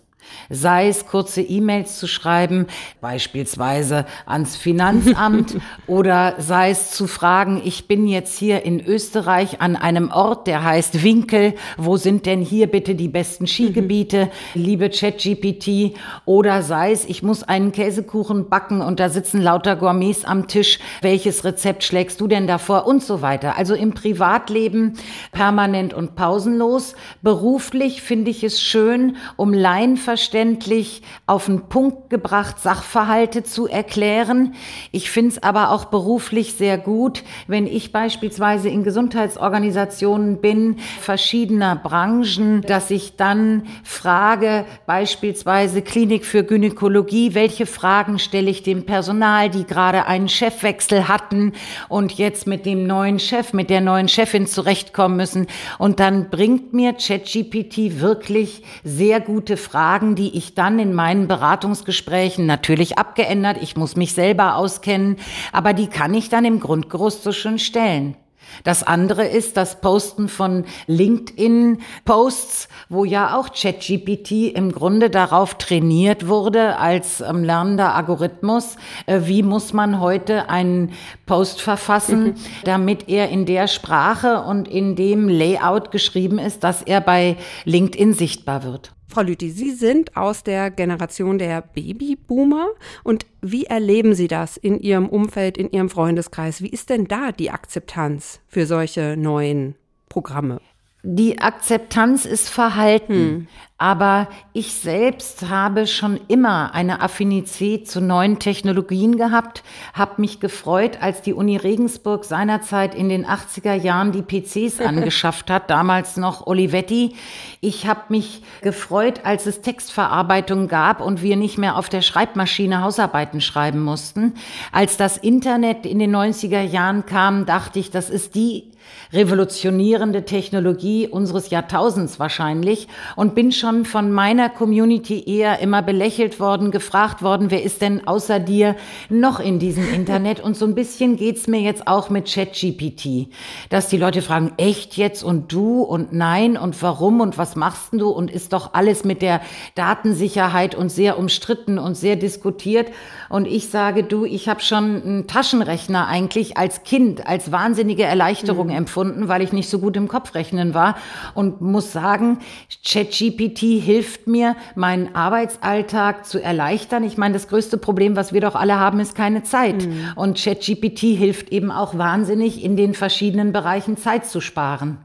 Sei 0.50 0.88
es 0.88 1.06
kurze 1.06 1.42
E-Mails 1.42 1.98
zu 2.00 2.08
schreiben, 2.08 2.68
beispielsweise 3.02 4.06
ans 4.26 4.56
Finanzamt 4.56 5.58
oder 5.88 6.36
sei 6.40 6.70
es 6.72 6.92
zu 6.92 7.08
fragen, 7.08 7.62
ich 7.64 7.88
bin 7.88 8.08
jetzt 8.08 8.38
hier 8.38 8.64
in 8.64 8.86
Österreich 8.86 9.62
an 9.62 9.76
einem 9.76 10.12
Ort, 10.12 10.48
der 10.48 10.64
heißt 10.64 11.04
Winkel, 11.04 11.54
wo 11.78 11.98
sind 11.98 12.26
denn 12.26 12.42
hier 12.42 12.68
bitte 12.68 12.96
die 12.96 13.08
besten 13.08 13.48
Skigebiete, 13.48 14.30
mhm. 14.54 14.62
liebe 14.62 14.90
ChatGPT, 14.90 15.98
oder 16.26 16.62
sei 16.62 16.92
es, 16.92 17.06
ich 17.06 17.24
muss 17.24 17.44
einen 17.44 17.72
Käsekuchen 17.72 18.50
backen 18.50 18.82
und 18.82 19.00
da 19.00 19.10
sitzen 19.10 19.42
lauter 19.42 19.76
Gourmets 19.76 20.26
am 20.26 20.48
Tisch, 20.48 20.80
welches 21.02 21.44
Rezept 21.44 21.84
schlägst 21.84 22.22
du 22.22 22.28
denn 22.28 22.48
davor 22.48 22.88
und 22.88 23.04
so 23.04 23.22
weiter. 23.22 23.58
Also 23.58 23.76
im 23.76 23.94
Privatleben 23.94 24.94
permanent 25.32 25.94
und 25.94 26.16
pausenlos. 26.16 26.96
Beruflich 27.22 28.02
finde 28.02 28.32
ich 28.32 28.44
es 28.44 28.62
schön, 28.62 29.18
um 29.36 29.54
Laienverständnis 29.54 30.17
verständlich 30.18 31.04
auf 31.28 31.46
den 31.46 31.70
Punkt 31.70 32.10
gebracht, 32.10 32.60
Sachverhalte 32.60 33.44
zu 33.44 33.68
erklären. 33.68 34.56
Ich 34.92 35.12
finde 35.12 35.34
es 35.34 35.44
aber 35.44 35.70
auch 35.70 35.86
beruflich 35.86 36.56
sehr 36.56 36.80
gut, 36.80 37.24
wenn 37.46 37.68
ich 37.68 37.92
beispielsweise 37.92 38.68
in 38.68 38.84
Gesundheitsorganisationen 38.84 40.42
bin, 40.42 40.78
verschiedener 41.00 41.76
Branchen, 41.76 42.64
dass 42.64 42.90
ich 42.90 43.16
dann 43.16 43.68
frage, 43.84 44.66
beispielsweise 44.88 45.84
Klinik 45.84 46.26
für 46.26 46.44
Gynäkologie, 46.44 47.36
welche 47.36 47.68
Fragen 47.68 48.18
stelle 48.18 48.50
ich 48.50 48.64
dem 48.64 48.88
Personal, 48.88 49.52
die 49.52 49.66
gerade 49.66 50.08
einen 50.08 50.30
Chefwechsel 50.30 51.08
hatten 51.08 51.54
und 51.90 52.14
jetzt 52.14 52.48
mit 52.48 52.66
dem 52.66 52.88
neuen 52.88 53.20
Chef, 53.20 53.54
mit 53.54 53.70
der 53.70 53.82
neuen 53.82 54.08
Chefin 54.08 54.48
zurechtkommen 54.48 55.18
müssen. 55.18 55.46
Und 55.78 56.00
dann 56.00 56.32
bringt 56.32 56.74
mir 56.74 56.94
ChatGPT 56.94 58.00
wirklich 58.02 58.64
sehr 58.84 59.20
gute 59.28 59.58
Fragen, 59.58 60.07
die 60.16 60.28
die 60.28 60.38
ich 60.38 60.56
dann 60.56 60.78
in 60.78 60.94
meinen 60.94 61.30
Beratungsgesprächen 61.30 62.46
natürlich 62.46 62.98
abgeändert, 62.98 63.60
ich 63.62 63.78
muss 63.78 63.96
mich 63.96 64.14
selber 64.14 64.58
auskennen, 64.58 65.16
aber 65.54 65.72
die 65.72 65.88
kann 65.88 66.14
ich 66.14 66.28
dann 66.28 66.44
im 66.44 66.60
Grundgerüst 66.60 67.24
so 67.24 67.32
schön 67.32 67.60
stellen. 67.60 68.18
Das 68.66 68.84
andere 68.84 69.26
ist 69.26 69.56
das 69.56 69.80
Posten 69.80 70.28
von 70.28 70.66
LinkedIn-Posts, 70.88 72.68
wo 72.90 73.06
ja 73.06 73.38
auch 73.38 73.50
ChatGPT 73.54 74.54
im 74.54 74.74
Grunde 74.74 75.10
darauf 75.10 75.56
trainiert 75.56 76.28
wurde 76.28 76.78
als 76.78 77.22
ähm, 77.22 77.44
lernender 77.46 77.96
Algorithmus. 77.96 78.76
Äh, 79.06 79.22
wie 79.24 79.44
muss 79.44 79.72
man 79.72 80.02
heute 80.02 80.50
einen 80.50 80.92
Post 81.26 81.62
verfassen, 81.62 82.24
mhm. 82.24 82.36
damit 82.66 83.08
er 83.08 83.30
in 83.30 83.46
der 83.46 83.68
Sprache 83.68 84.42
und 84.42 84.68
in 84.68 84.96
dem 84.96 85.30
Layout 85.30 85.92
geschrieben 85.92 86.38
ist, 86.38 86.64
dass 86.66 86.82
er 86.82 87.00
bei 87.00 87.38
LinkedIn 87.66 88.14
sichtbar 88.14 88.64
wird? 88.64 88.92
Frau 89.08 89.22
Lüthi, 89.22 89.50
Sie 89.52 89.72
sind 89.72 90.18
aus 90.18 90.44
der 90.44 90.70
Generation 90.70 91.38
der 91.38 91.62
Babyboomer 91.62 92.68
und 93.04 93.26
wie 93.42 93.66
erleben 93.66 94.14
Sie 94.14 94.28
das 94.28 94.58
in 94.58 94.80
Ihrem 94.80 95.08
Umfeld, 95.08 95.58
in 95.58 95.72
Ihrem 95.72 95.90
Freundeskreis? 95.90 96.62
Wie 96.62 96.70
ist 96.70 96.90
denn 96.90 97.06
da 97.06 97.32
die 97.32 97.52
Akzeptanz 97.52 98.42
für 98.48 98.66
solche 98.66 99.16
neuen 99.18 99.76
Programme? 100.10 100.60
Die 101.04 101.40
Akzeptanz 101.40 102.26
ist 102.26 102.50
verhalten, 102.50 103.14
hm. 103.14 103.48
Aber 103.78 104.28
ich 104.54 104.74
selbst 104.74 105.50
habe 105.50 105.86
schon 105.86 106.20
immer 106.28 106.74
eine 106.74 107.02
Affinität 107.02 107.88
zu 107.88 108.02
neuen 108.02 108.40
Technologien 108.40 109.18
gehabt, 109.18 109.64
habe 109.94 110.20
mich 110.20 110.40
gefreut, 110.40 110.98
als 111.00 111.22
die 111.22 111.34
Uni 111.34 111.58
Regensburg 111.58 112.26
seinerzeit 112.26 112.96
in 112.96 113.08
den 113.08 113.26
80er 113.28 113.76
Jahren 113.76 114.12
die 114.12 114.24
PCs 114.24 114.80
angeschafft 114.86 115.52
hat, 115.52 115.70
damals 115.70 116.18
noch 116.18 116.48
Olivetti. 116.48 117.16
Ich 117.62 117.86
habe 117.86 118.02
mich 118.10 118.42
gefreut, 118.62 119.22
als 119.24 119.46
es 119.46 119.62
Textverarbeitung 119.62 120.68
gab 120.68 121.00
und 121.00 121.22
wir 121.22 121.36
nicht 121.36 121.60
mehr 121.60 121.78
auf 121.78 121.90
der 121.90 122.02
Schreibmaschine 122.02 122.82
Hausarbeiten 122.82 123.42
schreiben 123.42 123.84
mussten. 123.84 124.34
Als 124.72 124.98
das 124.98 125.18
Internet 125.18 125.86
in 125.86 126.00
den 126.00 126.16
90er 126.16 126.62
Jahren 126.62 127.06
kam, 127.06 127.46
dachte 127.46 127.78
ich, 127.78 127.92
das 127.92 128.10
ist 128.10 128.34
die 128.34 128.72
revolutionierende 129.14 130.26
Technologie 130.26 131.08
unseres 131.08 131.50
Jahrtausends 131.50 132.20
wahrscheinlich 132.20 132.88
und 133.16 133.36
bin 133.36 133.52
schon 133.52 133.67
von 133.86 134.12
meiner 134.12 134.50
Community 134.50 135.24
eher 135.26 135.60
immer 135.60 135.82
belächelt 135.82 136.40
worden, 136.40 136.72
gefragt 136.72 137.22
worden, 137.22 137.52
wer 137.52 137.64
ist 137.64 137.82
denn 137.82 138.08
außer 138.08 138.40
dir 138.40 138.76
noch 139.10 139.40
in 139.40 139.60
diesem 139.60 139.94
Internet? 139.94 140.40
Und 140.40 140.56
so 140.56 140.66
ein 140.66 140.76
bisschen 140.76 141.18
geht's 141.18 141.48
mir 141.48 141.62
jetzt 141.62 141.88
auch 141.88 142.10
mit 142.10 142.32
ChatGPT, 142.32 143.30
dass 143.70 143.88
die 143.88 143.98
Leute 143.98 144.22
fragen, 144.22 144.54
echt 144.58 144.98
jetzt 144.98 145.24
und 145.24 145.52
du 145.52 145.82
und 145.82 146.14
nein 146.14 146.58
und 146.58 146.82
warum 146.82 147.22
und 147.22 147.38
was 147.38 147.56
machst 147.56 147.94
du 147.94 148.10
und 148.10 148.32
ist 148.32 148.54
doch 148.54 148.74
alles 148.74 149.04
mit 149.04 149.22
der 149.22 149.42
Datensicherheit 149.76 150.76
und 150.76 150.90
sehr 150.90 151.18
umstritten 151.18 151.78
und 151.80 151.96
sehr 151.96 152.16
diskutiert. 152.16 152.92
Und 153.30 153.48
ich 153.48 153.70
sage, 153.70 154.04
du, 154.04 154.26
ich 154.26 154.50
habe 154.50 154.62
schon 154.62 155.02
einen 155.04 155.28
Taschenrechner 155.28 156.08
eigentlich 156.08 156.58
als 156.58 156.84
Kind 156.84 157.28
als 157.28 157.52
wahnsinnige 157.52 158.04
Erleichterung 158.04 158.68
mhm. 158.68 158.76
empfunden, 158.76 159.28
weil 159.28 159.42
ich 159.42 159.54
nicht 159.54 159.70
so 159.70 159.80
gut 159.80 159.96
im 159.98 160.08
Kopfrechnen 160.08 160.74
war 160.74 160.98
und 161.34 161.62
muss 161.62 161.92
sagen, 161.92 162.40
ChatGPT 162.86 163.57
hilft 163.58 164.28
mir, 164.28 164.56
meinen 164.76 165.16
Arbeitsalltag 165.16 166.26
zu 166.26 166.42
erleichtern. 166.42 167.04
Ich 167.04 167.18
meine, 167.18 167.34
das 167.34 167.48
größte 167.48 167.78
Problem, 167.78 168.16
was 168.16 168.34
wir 168.34 168.42
doch 168.42 168.56
alle 168.56 168.80
haben, 168.80 169.00
ist 169.00 169.16
keine 169.16 169.44
Zeit. 169.44 169.86
Mhm. 169.86 170.12
Und 170.16 170.42
ChatGPT 170.42 171.00
hilft 171.00 171.50
eben 171.50 171.72
auch 171.72 171.98
wahnsinnig, 171.98 172.64
in 172.64 172.76
den 172.76 172.94
verschiedenen 172.94 173.52
Bereichen 173.52 173.98
Zeit 173.98 174.26
zu 174.26 174.42
sparen. 174.42 174.98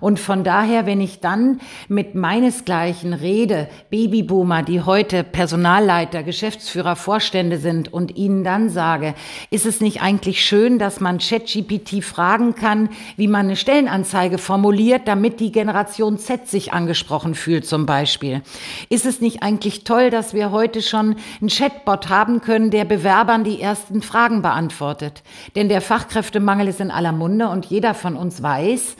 Und 0.00 0.18
von 0.18 0.44
daher, 0.44 0.86
wenn 0.86 1.00
ich 1.00 1.20
dann 1.20 1.60
mit 1.88 2.14
meinesgleichen 2.14 3.12
rede, 3.12 3.68
Babyboomer, 3.90 4.62
die 4.62 4.82
heute 4.82 5.24
Personalleiter, 5.24 6.22
Geschäftsführer, 6.22 6.96
Vorstände 6.96 7.58
sind 7.58 7.92
und 7.92 8.16
ihnen 8.16 8.44
dann 8.44 8.68
sage, 8.68 9.14
ist 9.50 9.66
es 9.66 9.80
nicht 9.80 10.02
eigentlich 10.02 10.44
schön, 10.44 10.78
dass 10.78 11.00
man 11.00 11.18
ChatGPT 11.18 12.02
fragen 12.02 12.54
kann, 12.54 12.90
wie 13.16 13.28
man 13.28 13.46
eine 13.46 13.56
Stellenanzeige 13.56 14.38
formuliert, 14.38 15.08
damit 15.08 15.40
die 15.40 15.52
Generation 15.52 16.18
Z 16.18 16.48
sich 16.48 16.72
angesprochen 16.72 17.34
fühlt 17.34 17.66
zum 17.66 17.86
Beispiel? 17.86 18.42
Ist 18.88 19.06
es 19.06 19.20
nicht 19.20 19.42
eigentlich 19.42 19.84
toll, 19.84 20.10
dass 20.10 20.34
wir 20.34 20.50
heute 20.50 20.82
schon 20.82 21.16
einen 21.40 21.50
Chatbot 21.50 22.08
haben 22.08 22.40
können, 22.40 22.70
der 22.70 22.84
Bewerbern 22.84 23.44
die 23.44 23.60
ersten 23.60 24.02
Fragen 24.02 24.42
beantwortet? 24.42 25.22
Denn 25.56 25.68
der 25.68 25.80
Fachkräftemangel 25.80 26.68
ist 26.68 26.80
in 26.80 26.90
aller 26.90 27.12
Munde 27.12 27.48
und 27.48 27.66
jeder 27.66 27.94
von 27.94 28.16
uns 28.16 28.42
weiß, 28.42 28.96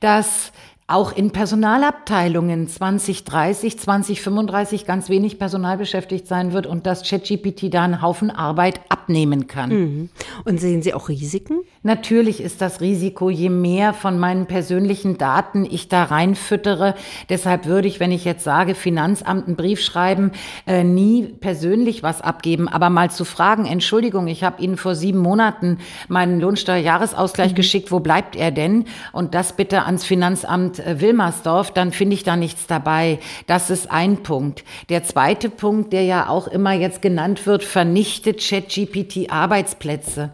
dass 0.00 0.52
auch 0.90 1.12
in 1.12 1.30
Personalabteilungen 1.30 2.68
2030, 2.68 3.78
2035 3.78 4.86
ganz 4.86 5.08
wenig 5.08 5.38
Personal 5.38 5.76
beschäftigt 5.76 6.26
sein 6.26 6.52
wird 6.52 6.66
und 6.66 6.86
dass 6.86 7.08
ChatGPT 7.08 7.72
da 7.72 7.84
einen 7.84 8.02
Haufen 8.02 8.30
Arbeit 8.30 8.80
abnehmen 8.88 9.46
kann. 9.46 9.70
Mhm. 9.70 10.08
Und 10.44 10.58
sehen 10.58 10.82
Sie 10.82 10.92
auch 10.92 11.08
Risiken? 11.08 11.60
Natürlich 11.82 12.42
ist 12.42 12.60
das 12.60 12.80
Risiko, 12.80 13.30
je 13.30 13.48
mehr 13.48 13.94
von 13.94 14.18
meinen 14.18 14.46
persönlichen 14.46 15.16
Daten 15.16 15.64
ich 15.64 15.88
da 15.88 16.04
reinfüttere. 16.04 16.94
Deshalb 17.28 17.66
würde 17.66 17.88
ich, 17.88 18.00
wenn 18.00 18.12
ich 18.12 18.24
jetzt 18.24 18.44
sage, 18.44 18.74
Finanzamt 18.74 19.46
einen 19.46 19.56
Brief 19.56 19.80
schreiben, 19.80 20.32
äh, 20.66 20.82
nie 20.82 21.22
persönlich 21.24 22.02
was 22.02 22.20
abgeben, 22.20 22.68
aber 22.68 22.90
mal 22.90 23.10
zu 23.10 23.24
fragen, 23.24 23.64
Entschuldigung, 23.64 24.26
ich 24.26 24.42
habe 24.42 24.60
Ihnen 24.60 24.76
vor 24.76 24.94
sieben 24.94 25.20
Monaten 25.20 25.78
meinen 26.08 26.40
Lohnsteuerjahresausgleich 26.40 27.52
mhm. 27.52 27.56
geschickt, 27.56 27.92
wo 27.92 28.00
bleibt 28.00 28.34
er 28.34 28.50
denn? 28.50 28.86
Und 29.12 29.34
das 29.34 29.52
bitte 29.52 29.84
ans 29.84 30.04
Finanzamt 30.04 30.79
äh, 30.84 31.00
Wilmersdorf, 31.00 31.72
dann 31.72 31.92
finde 31.92 32.14
ich 32.14 32.24
da 32.24 32.36
nichts 32.36 32.66
dabei. 32.66 33.18
Das 33.46 33.70
ist 33.70 33.90
ein 33.90 34.22
Punkt. 34.22 34.64
Der 34.88 35.04
zweite 35.04 35.50
Punkt, 35.50 35.92
der 35.92 36.02
ja 36.02 36.28
auch 36.28 36.48
immer 36.48 36.72
jetzt 36.72 37.02
genannt 37.02 37.46
wird, 37.46 37.64
vernichtet 37.64 38.40
ChatGPT 38.40 39.30
Arbeitsplätze. 39.30 40.30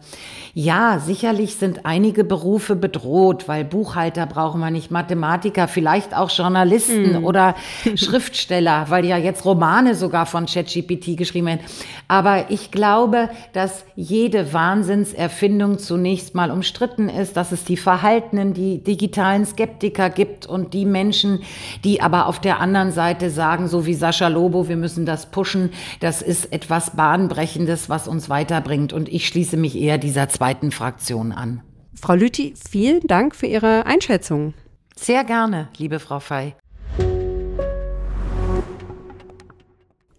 Ja, 0.59 0.97
sicherlich 0.97 1.57
sind 1.57 1.85
einige 1.85 2.23
Berufe 2.23 2.75
bedroht, 2.75 3.47
weil 3.47 3.63
Buchhalter 3.63 4.25
brauchen 4.25 4.59
wir 4.59 4.71
nicht, 4.71 4.89
Mathematiker, 4.89 5.67
vielleicht 5.67 6.15
auch 6.15 6.31
Journalisten 6.31 7.21
mm. 7.21 7.25
oder 7.25 7.53
Schriftsteller, 7.95 8.87
weil 8.89 9.05
ja 9.05 9.17
jetzt 9.17 9.45
Romane 9.45 9.93
sogar 9.93 10.25
von 10.25 10.47
ChatGPT 10.47 11.15
geschrieben 11.15 11.45
werden. 11.45 11.59
Aber 12.07 12.49
ich 12.49 12.71
glaube, 12.71 13.29
dass 13.53 13.85
jede 13.95 14.51
Wahnsinnserfindung 14.51 15.77
zunächst 15.77 16.33
mal 16.33 16.49
umstritten 16.49 17.07
ist, 17.07 17.37
dass 17.37 17.51
es 17.51 17.63
die 17.63 17.77
verhaltenen, 17.77 18.53
die 18.53 18.83
digitalen 18.83 19.45
Skeptiker 19.45 20.09
gibt 20.09 20.36
und 20.45 20.73
die 20.73 20.85
Menschen, 20.85 21.43
die 21.83 22.01
aber 22.01 22.27
auf 22.27 22.39
der 22.39 22.59
anderen 22.59 22.91
Seite 22.91 23.29
sagen, 23.29 23.67
so 23.67 23.85
wie 23.85 23.93
Sascha 23.93 24.27
Lobo, 24.27 24.67
wir 24.67 24.77
müssen 24.77 25.05
das 25.05 25.27
pushen, 25.31 25.71
das 25.99 26.21
ist 26.21 26.51
etwas 26.51 26.95
Bahnbrechendes, 26.95 27.89
was 27.89 28.07
uns 28.07 28.29
weiterbringt. 28.29 28.91
Und 28.91 29.07
ich 29.09 29.27
schließe 29.27 29.57
mich 29.57 29.77
eher 29.77 29.97
dieser 29.97 30.29
zwei 30.29 30.47
zweiten 30.47 30.71
Fraktion 30.71 31.33
an. 31.33 31.61
Frau 31.93 32.13
Lüthi, 32.13 32.53
vielen 32.69 33.01
Dank 33.01 33.35
für 33.35 33.47
Ihre 33.47 33.85
Einschätzung. 33.85 34.53
Sehr 34.95 35.23
gerne, 35.23 35.67
liebe 35.77 35.99
Frau 35.99 36.19
Fey. 36.19 36.55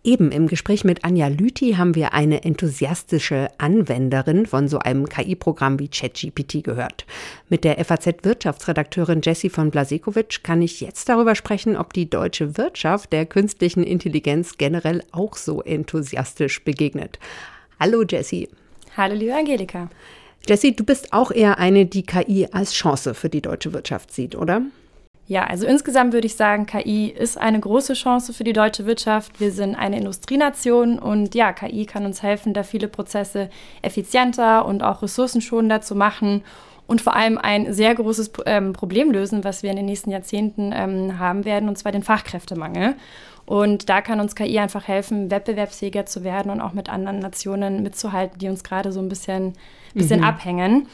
Eben 0.04 0.30
im 0.30 0.46
Gespräch 0.46 0.84
mit 0.84 1.04
Anja 1.04 1.26
Lüthi 1.26 1.72
haben 1.72 1.96
wir 1.96 2.14
eine 2.14 2.44
enthusiastische 2.44 3.48
Anwenderin 3.58 4.46
von 4.46 4.68
so 4.68 4.78
einem 4.78 5.08
KI-Programm 5.08 5.80
wie 5.80 5.88
ChatGPT 5.88 6.62
gehört. 6.62 7.04
Mit 7.48 7.64
der 7.64 7.84
FAZ-Wirtschaftsredakteurin 7.84 9.22
Jessie 9.22 9.50
von 9.50 9.70
Blasekowitsch 9.70 10.44
kann 10.44 10.62
ich 10.62 10.80
jetzt 10.80 11.08
darüber 11.08 11.34
sprechen, 11.34 11.76
ob 11.76 11.92
die 11.92 12.08
deutsche 12.08 12.56
Wirtschaft 12.56 13.12
der 13.12 13.26
künstlichen 13.26 13.82
Intelligenz 13.82 14.56
generell 14.56 15.02
auch 15.10 15.36
so 15.36 15.62
enthusiastisch 15.62 16.62
begegnet. 16.62 17.18
Hallo 17.80 18.04
Jessie. 18.08 18.48
Hallo 18.96 19.14
liebe 19.16 19.34
Angelika. 19.34 19.90
Jessie, 20.46 20.74
du 20.74 20.84
bist 20.84 21.12
auch 21.12 21.32
eher 21.32 21.58
eine, 21.58 21.86
die 21.86 22.04
KI 22.04 22.46
als 22.52 22.72
Chance 22.72 23.14
für 23.14 23.28
die 23.28 23.42
deutsche 23.42 23.72
Wirtschaft 23.72 24.12
sieht, 24.12 24.36
oder? 24.36 24.62
Ja, 25.28 25.44
also 25.44 25.66
insgesamt 25.66 26.14
würde 26.14 26.26
ich 26.26 26.36
sagen, 26.36 26.64
KI 26.64 27.08
ist 27.08 27.36
eine 27.36 27.60
große 27.60 27.92
Chance 27.92 28.32
für 28.32 28.44
die 28.44 28.54
deutsche 28.54 28.86
Wirtschaft. 28.86 29.38
Wir 29.40 29.52
sind 29.52 29.74
eine 29.74 29.98
Industrienation 29.98 30.98
und 30.98 31.34
ja, 31.34 31.52
KI 31.52 31.84
kann 31.84 32.06
uns 32.06 32.22
helfen, 32.22 32.54
da 32.54 32.62
viele 32.62 32.88
Prozesse 32.88 33.50
effizienter 33.82 34.64
und 34.64 34.82
auch 34.82 35.02
ressourcenschonender 35.02 35.82
zu 35.82 35.94
machen 35.94 36.42
und 36.86 37.02
vor 37.02 37.14
allem 37.14 37.36
ein 37.36 37.74
sehr 37.74 37.94
großes 37.94 38.32
ähm, 38.46 38.72
Problem 38.72 39.10
lösen, 39.10 39.44
was 39.44 39.62
wir 39.62 39.68
in 39.68 39.76
den 39.76 39.84
nächsten 39.84 40.10
Jahrzehnten 40.10 40.72
ähm, 40.74 41.18
haben 41.18 41.44
werden, 41.44 41.68
und 41.68 41.76
zwar 41.76 41.92
den 41.92 42.02
Fachkräftemangel. 42.02 42.94
Und 43.44 43.90
da 43.90 44.00
kann 44.00 44.20
uns 44.20 44.34
KI 44.34 44.58
einfach 44.58 44.88
helfen, 44.88 45.30
wettbewerbsfähiger 45.30 46.06
zu 46.06 46.24
werden 46.24 46.50
und 46.50 46.62
auch 46.62 46.72
mit 46.72 46.88
anderen 46.88 47.18
Nationen 47.18 47.82
mitzuhalten, 47.82 48.38
die 48.38 48.48
uns 48.48 48.64
gerade 48.64 48.92
so 48.92 49.00
ein 49.00 49.10
bisschen, 49.10 49.52
bisschen 49.92 50.20
mhm. 50.20 50.26
abhängen. 50.26 50.86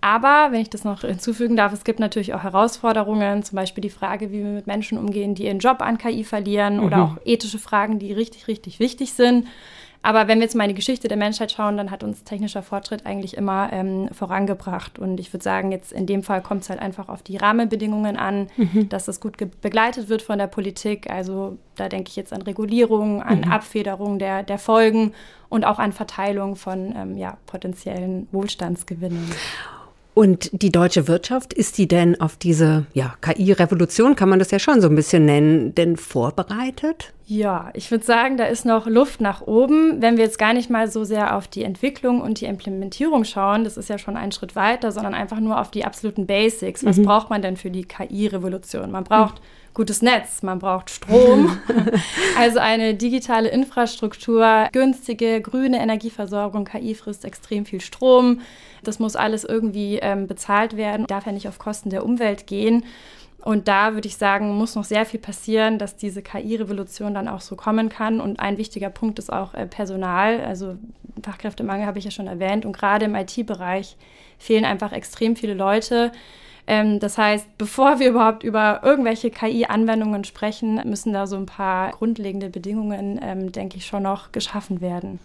Aber, 0.00 0.48
wenn 0.50 0.60
ich 0.60 0.70
das 0.70 0.84
noch 0.84 1.02
hinzufügen 1.02 1.56
darf, 1.56 1.72
es 1.72 1.84
gibt 1.84 2.00
natürlich 2.00 2.32
auch 2.34 2.42
Herausforderungen, 2.42 3.42
zum 3.42 3.56
Beispiel 3.56 3.82
die 3.82 3.90
Frage, 3.90 4.32
wie 4.32 4.42
wir 4.42 4.50
mit 4.50 4.66
Menschen 4.66 4.96
umgehen, 4.98 5.34
die 5.34 5.44
ihren 5.44 5.58
Job 5.58 5.82
an 5.82 5.98
KI 5.98 6.24
verlieren 6.24 6.78
mhm. 6.78 6.84
oder 6.84 7.02
auch 7.02 7.16
ethische 7.24 7.58
Fragen, 7.58 7.98
die 7.98 8.12
richtig, 8.12 8.48
richtig 8.48 8.80
wichtig 8.80 9.12
sind. 9.12 9.46
Aber 10.02 10.28
wenn 10.28 10.38
wir 10.38 10.44
jetzt 10.44 10.54
mal 10.54 10.64
in 10.64 10.70
die 10.70 10.74
Geschichte 10.74 11.08
der 11.08 11.18
Menschheit 11.18 11.52
schauen, 11.52 11.76
dann 11.76 11.90
hat 11.90 12.02
uns 12.02 12.24
technischer 12.24 12.62
Fortschritt 12.62 13.04
eigentlich 13.04 13.36
immer 13.36 13.70
ähm, 13.70 14.08
vorangebracht. 14.12 14.98
Und 14.98 15.20
ich 15.20 15.30
würde 15.30 15.44
sagen, 15.44 15.72
jetzt 15.72 15.92
in 15.92 16.06
dem 16.06 16.22
Fall 16.22 16.40
kommt 16.40 16.62
es 16.62 16.70
halt 16.70 16.80
einfach 16.80 17.10
auf 17.10 17.22
die 17.22 17.36
Rahmenbedingungen 17.36 18.16
an, 18.16 18.48
mhm. 18.56 18.88
dass 18.88 19.04
das 19.04 19.20
gut 19.20 19.36
begleitet 19.60 20.08
wird 20.08 20.22
von 20.22 20.38
der 20.38 20.46
Politik. 20.46 21.10
Also 21.10 21.58
da 21.76 21.90
denke 21.90 22.08
ich 22.08 22.16
jetzt 22.16 22.32
an 22.32 22.40
Regulierung, 22.40 23.22
an 23.22 23.42
mhm. 23.42 23.52
Abfederung 23.52 24.18
der, 24.18 24.42
der 24.42 24.58
Folgen 24.58 25.12
und 25.50 25.66
auch 25.66 25.78
an 25.78 25.92
Verteilung 25.92 26.56
von 26.56 26.94
ähm, 26.96 27.18
ja, 27.18 27.36
potenziellen 27.44 28.26
Wohlstandsgewinnen. 28.32 29.30
Und 30.12 30.50
die 30.52 30.72
deutsche 30.72 31.06
Wirtschaft, 31.06 31.52
ist 31.52 31.78
die 31.78 31.86
denn 31.86 32.20
auf 32.20 32.36
diese 32.36 32.86
ja, 32.94 33.14
KI-Revolution, 33.20 34.16
kann 34.16 34.28
man 34.28 34.38
das 34.38 34.50
ja 34.50 34.58
schon 34.58 34.80
so 34.80 34.88
ein 34.88 34.96
bisschen 34.96 35.24
nennen, 35.24 35.74
denn 35.74 35.96
vorbereitet? 35.96 37.12
Ja, 37.26 37.70
ich 37.74 37.92
würde 37.92 38.04
sagen, 38.04 38.36
da 38.36 38.46
ist 38.46 38.64
noch 38.64 38.88
Luft 38.88 39.20
nach 39.20 39.42
oben. 39.42 40.02
Wenn 40.02 40.16
wir 40.16 40.24
jetzt 40.24 40.38
gar 40.38 40.52
nicht 40.52 40.68
mal 40.68 40.90
so 40.90 41.04
sehr 41.04 41.36
auf 41.36 41.46
die 41.46 41.62
Entwicklung 41.62 42.20
und 42.20 42.40
die 42.40 42.46
Implementierung 42.46 43.24
schauen, 43.24 43.62
das 43.62 43.76
ist 43.76 43.88
ja 43.88 43.98
schon 43.98 44.16
ein 44.16 44.32
Schritt 44.32 44.56
weiter, 44.56 44.90
sondern 44.90 45.14
einfach 45.14 45.38
nur 45.38 45.60
auf 45.60 45.70
die 45.70 45.84
absoluten 45.84 46.26
Basics. 46.26 46.84
Was 46.84 46.96
mhm. 46.96 47.04
braucht 47.04 47.30
man 47.30 47.40
denn 47.40 47.56
für 47.56 47.70
die 47.70 47.84
KI-Revolution? 47.84 48.90
Man 48.90 49.04
braucht 49.04 49.36
mhm. 49.36 49.44
Gutes 49.74 50.02
Netz, 50.02 50.42
man 50.42 50.58
braucht 50.58 50.90
Strom, 50.90 51.58
also 52.38 52.58
eine 52.58 52.94
digitale 52.94 53.48
Infrastruktur, 53.48 54.68
günstige 54.72 55.40
grüne 55.40 55.80
Energieversorgung. 55.80 56.64
KI 56.64 56.94
frisst 56.94 57.24
extrem 57.24 57.64
viel 57.64 57.80
Strom. 57.80 58.40
Das 58.82 58.98
muss 58.98 59.16
alles 59.16 59.44
irgendwie 59.44 59.98
ähm, 60.00 60.26
bezahlt 60.26 60.76
werden, 60.76 61.06
darf 61.06 61.26
ja 61.26 61.32
nicht 61.32 61.48
auf 61.48 61.58
Kosten 61.58 61.90
der 61.90 62.04
Umwelt 62.04 62.46
gehen. 62.46 62.84
Und 63.42 63.68
da 63.68 63.94
würde 63.94 64.06
ich 64.06 64.16
sagen, 64.16 64.54
muss 64.54 64.74
noch 64.74 64.84
sehr 64.84 65.06
viel 65.06 65.20
passieren, 65.20 65.78
dass 65.78 65.96
diese 65.96 66.20
KI-Revolution 66.20 67.14
dann 67.14 67.28
auch 67.28 67.40
so 67.40 67.56
kommen 67.56 67.88
kann. 67.88 68.20
Und 68.20 68.38
ein 68.38 68.58
wichtiger 68.58 68.90
Punkt 68.90 69.18
ist 69.18 69.32
auch 69.32 69.54
äh, 69.54 69.66
Personal. 69.66 70.40
Also 70.40 70.76
Fachkräftemangel 71.22 71.86
habe 71.86 71.98
ich 71.98 72.04
ja 72.04 72.10
schon 72.10 72.26
erwähnt. 72.26 72.66
Und 72.66 72.72
gerade 72.72 73.06
im 73.06 73.14
IT-Bereich 73.14 73.96
fehlen 74.38 74.64
einfach 74.64 74.92
extrem 74.92 75.36
viele 75.36 75.54
Leute. 75.54 76.12
Ähm, 76.66 77.00
das 77.00 77.18
heißt, 77.18 77.46
bevor 77.58 77.98
wir 77.98 78.10
überhaupt 78.10 78.42
über 78.42 78.80
irgendwelche 78.82 79.30
KI-Anwendungen 79.30 80.24
sprechen, 80.24 80.80
müssen 80.84 81.12
da 81.12 81.26
so 81.26 81.36
ein 81.36 81.46
paar 81.46 81.92
grundlegende 81.92 82.50
Bedingungen, 82.50 83.18
ähm, 83.22 83.52
denke 83.52 83.76
ich, 83.76 83.86
schon 83.86 84.02
noch 84.02 84.32
geschaffen 84.32 84.80
werden. 84.80 85.18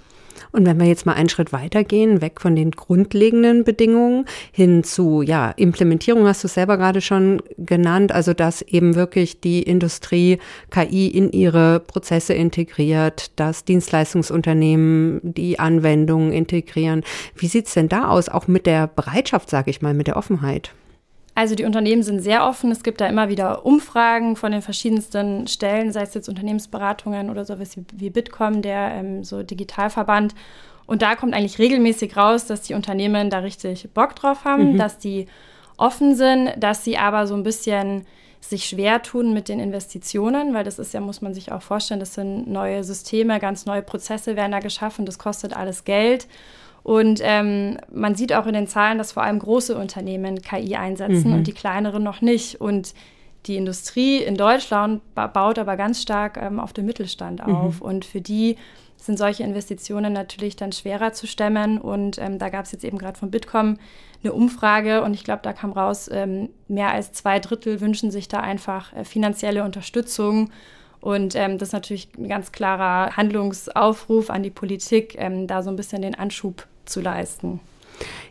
Und 0.51 0.65
wenn 0.65 0.79
wir 0.79 0.87
jetzt 0.87 1.05
mal 1.05 1.13
einen 1.13 1.29
Schritt 1.29 1.53
weitergehen, 1.53 2.21
weg 2.21 2.41
von 2.41 2.55
den 2.55 2.71
grundlegenden 2.71 3.63
Bedingungen 3.63 4.25
hin 4.51 4.83
zu, 4.83 5.21
ja, 5.21 5.51
Implementierung 5.51 6.27
hast 6.27 6.43
du 6.43 6.47
selber 6.47 6.77
gerade 6.77 7.01
schon 7.01 7.41
genannt, 7.57 8.11
also 8.11 8.33
dass 8.33 8.61
eben 8.61 8.95
wirklich 8.95 9.41
die 9.41 9.63
Industrie 9.63 10.39
KI 10.71 11.07
in 11.07 11.31
ihre 11.31 11.79
Prozesse 11.79 12.33
integriert, 12.33 13.31
dass 13.39 13.65
Dienstleistungsunternehmen 13.65 15.19
die 15.23 15.59
Anwendungen 15.59 16.31
integrieren. 16.31 17.03
Wie 17.35 17.47
sieht's 17.47 17.73
denn 17.73 17.89
da 17.89 18.07
aus, 18.07 18.29
auch 18.29 18.47
mit 18.47 18.65
der 18.65 18.87
Bereitschaft, 18.87 19.49
sage 19.49 19.69
ich 19.69 19.81
mal, 19.81 19.93
mit 19.93 20.07
der 20.07 20.17
Offenheit? 20.17 20.71
Also 21.35 21.53
die 21.53 21.65
Unternehmen 21.65 22.01
sind 22.01 22.21
sehr 22.21 22.47
offen. 22.47 22.71
Es 22.71 22.81
gibt 22.81 23.01
da 23.01 23.07
immer 23.07 23.27
wieder 23.27 23.65
Umfragen 23.65 24.37
von 24.37 24.53
den 24.53 24.61
verschiedensten 24.61 25.47
Stellen, 25.47 25.91
sei 25.91 26.01
es 26.03 26.13
jetzt 26.13 26.29
Unternehmensberatungen 26.29 27.29
oder 27.29 27.43
sowas 27.43 27.77
wie 27.93 28.09
Bitkom, 28.09 28.61
der 28.61 28.91
ähm, 28.93 29.25
so 29.25 29.43
Digitalverband. 29.43 30.33
Und 30.87 31.01
da 31.01 31.15
kommt 31.15 31.33
eigentlich 31.33 31.59
regelmäßig 31.59 32.15
raus, 32.15 32.45
dass 32.45 32.61
die 32.61 32.73
Unternehmen 32.73 33.29
da 33.29 33.39
richtig 33.39 33.89
Bock 33.93 34.15
drauf 34.15 34.45
haben, 34.45 34.73
mhm. 34.73 34.77
dass 34.77 34.97
die 34.97 35.27
offen 35.75 36.15
sind, 36.15 36.51
dass 36.57 36.85
sie 36.85 36.97
aber 36.97 37.27
so 37.27 37.35
ein 37.35 37.43
bisschen 37.43 38.05
sich 38.39 38.65
schwer 38.65 39.01
tun 39.01 39.33
mit 39.33 39.49
den 39.49 39.59
Investitionen, 39.59 40.53
weil 40.53 40.63
das 40.63 40.79
ist 40.79 40.93
ja, 40.93 41.01
muss 41.01 41.21
man 41.21 41.33
sich 41.33 41.51
auch 41.51 41.61
vorstellen, 41.61 41.99
das 41.99 42.13
sind 42.13 42.47
neue 42.47 42.83
Systeme, 42.83 43.39
ganz 43.39 43.65
neue 43.65 43.81
Prozesse 43.81 44.35
werden 44.35 44.51
da 44.51 44.59
geschaffen, 44.59 45.05
das 45.05 45.17
kostet 45.17 45.55
alles 45.55 45.83
Geld. 45.83 46.27
Und 46.85 47.19
ähm, 47.23 47.79
man 47.91 48.13
sieht 48.13 48.31
auch 48.31 48.45
in 48.45 48.53
den 48.53 48.67
Zahlen, 48.67 48.99
dass 48.99 49.13
vor 49.13 49.23
allem 49.23 49.39
große 49.39 49.75
Unternehmen 49.75 50.43
KI 50.43 50.75
einsetzen 50.75 51.31
mhm. 51.31 51.37
und 51.37 51.47
die 51.47 51.51
kleineren 51.51 52.03
noch 52.03 52.21
nicht. 52.21 52.61
Und 52.61 52.93
die 53.47 53.55
Industrie 53.55 54.21
in 54.21 54.37
Deutschland 54.37 55.01
baut 55.15 55.57
aber 55.57 55.77
ganz 55.77 56.03
stark 56.03 56.37
ähm, 56.39 56.59
auf 56.59 56.73
den 56.73 56.85
Mittelstand 56.85 57.45
mhm. 57.47 57.55
auf. 57.55 57.79
Mhm. 57.79 57.87
Und 57.87 58.05
für 58.05 58.21
die 58.21 58.57
sind 58.97 59.17
solche 59.17 59.41
Investitionen 59.41 60.13
natürlich 60.13 60.57
dann 60.57 60.73
schwerer 60.73 61.11
zu 61.11 61.25
stemmen. 61.25 61.79
Und 61.79 62.19
ähm, 62.19 62.37
da 62.37 62.49
gab 62.49 62.65
es 62.65 62.71
jetzt 62.71 62.85
eben 62.85 62.99
gerade 62.99 63.17
von 63.17 63.31
Bitkom 63.31 63.79
eine 64.23 64.33
Umfrage 64.33 65.01
und 65.01 65.15
ich 65.15 65.23
glaube, 65.23 65.41
da 65.41 65.53
kam 65.53 65.71
raus, 65.71 66.07
ähm, 66.13 66.49
mehr 66.67 66.91
als 66.91 67.13
zwei 67.13 67.39
Drittel 67.39 67.81
wünschen 67.81 68.11
sich 68.11 68.27
da 68.27 68.41
einfach 68.41 68.93
äh, 68.93 69.05
finanzielle 69.05 69.63
Unterstützung. 69.63 70.51
Und 71.01 71.35
ähm, 71.35 71.57
das 71.57 71.69
ist 71.69 71.73
natürlich 71.73 72.09
ein 72.15 72.29
ganz 72.29 72.51
klarer 72.51 73.17
Handlungsaufruf 73.17 74.29
an 74.29 74.43
die 74.43 74.51
Politik, 74.51 75.15
ähm, 75.17 75.47
da 75.47 75.63
so 75.63 75.71
ein 75.71 75.75
bisschen 75.75 76.03
den 76.03 76.13
Anschub 76.13 76.67
zu 76.85 77.01
leisten. 77.01 77.59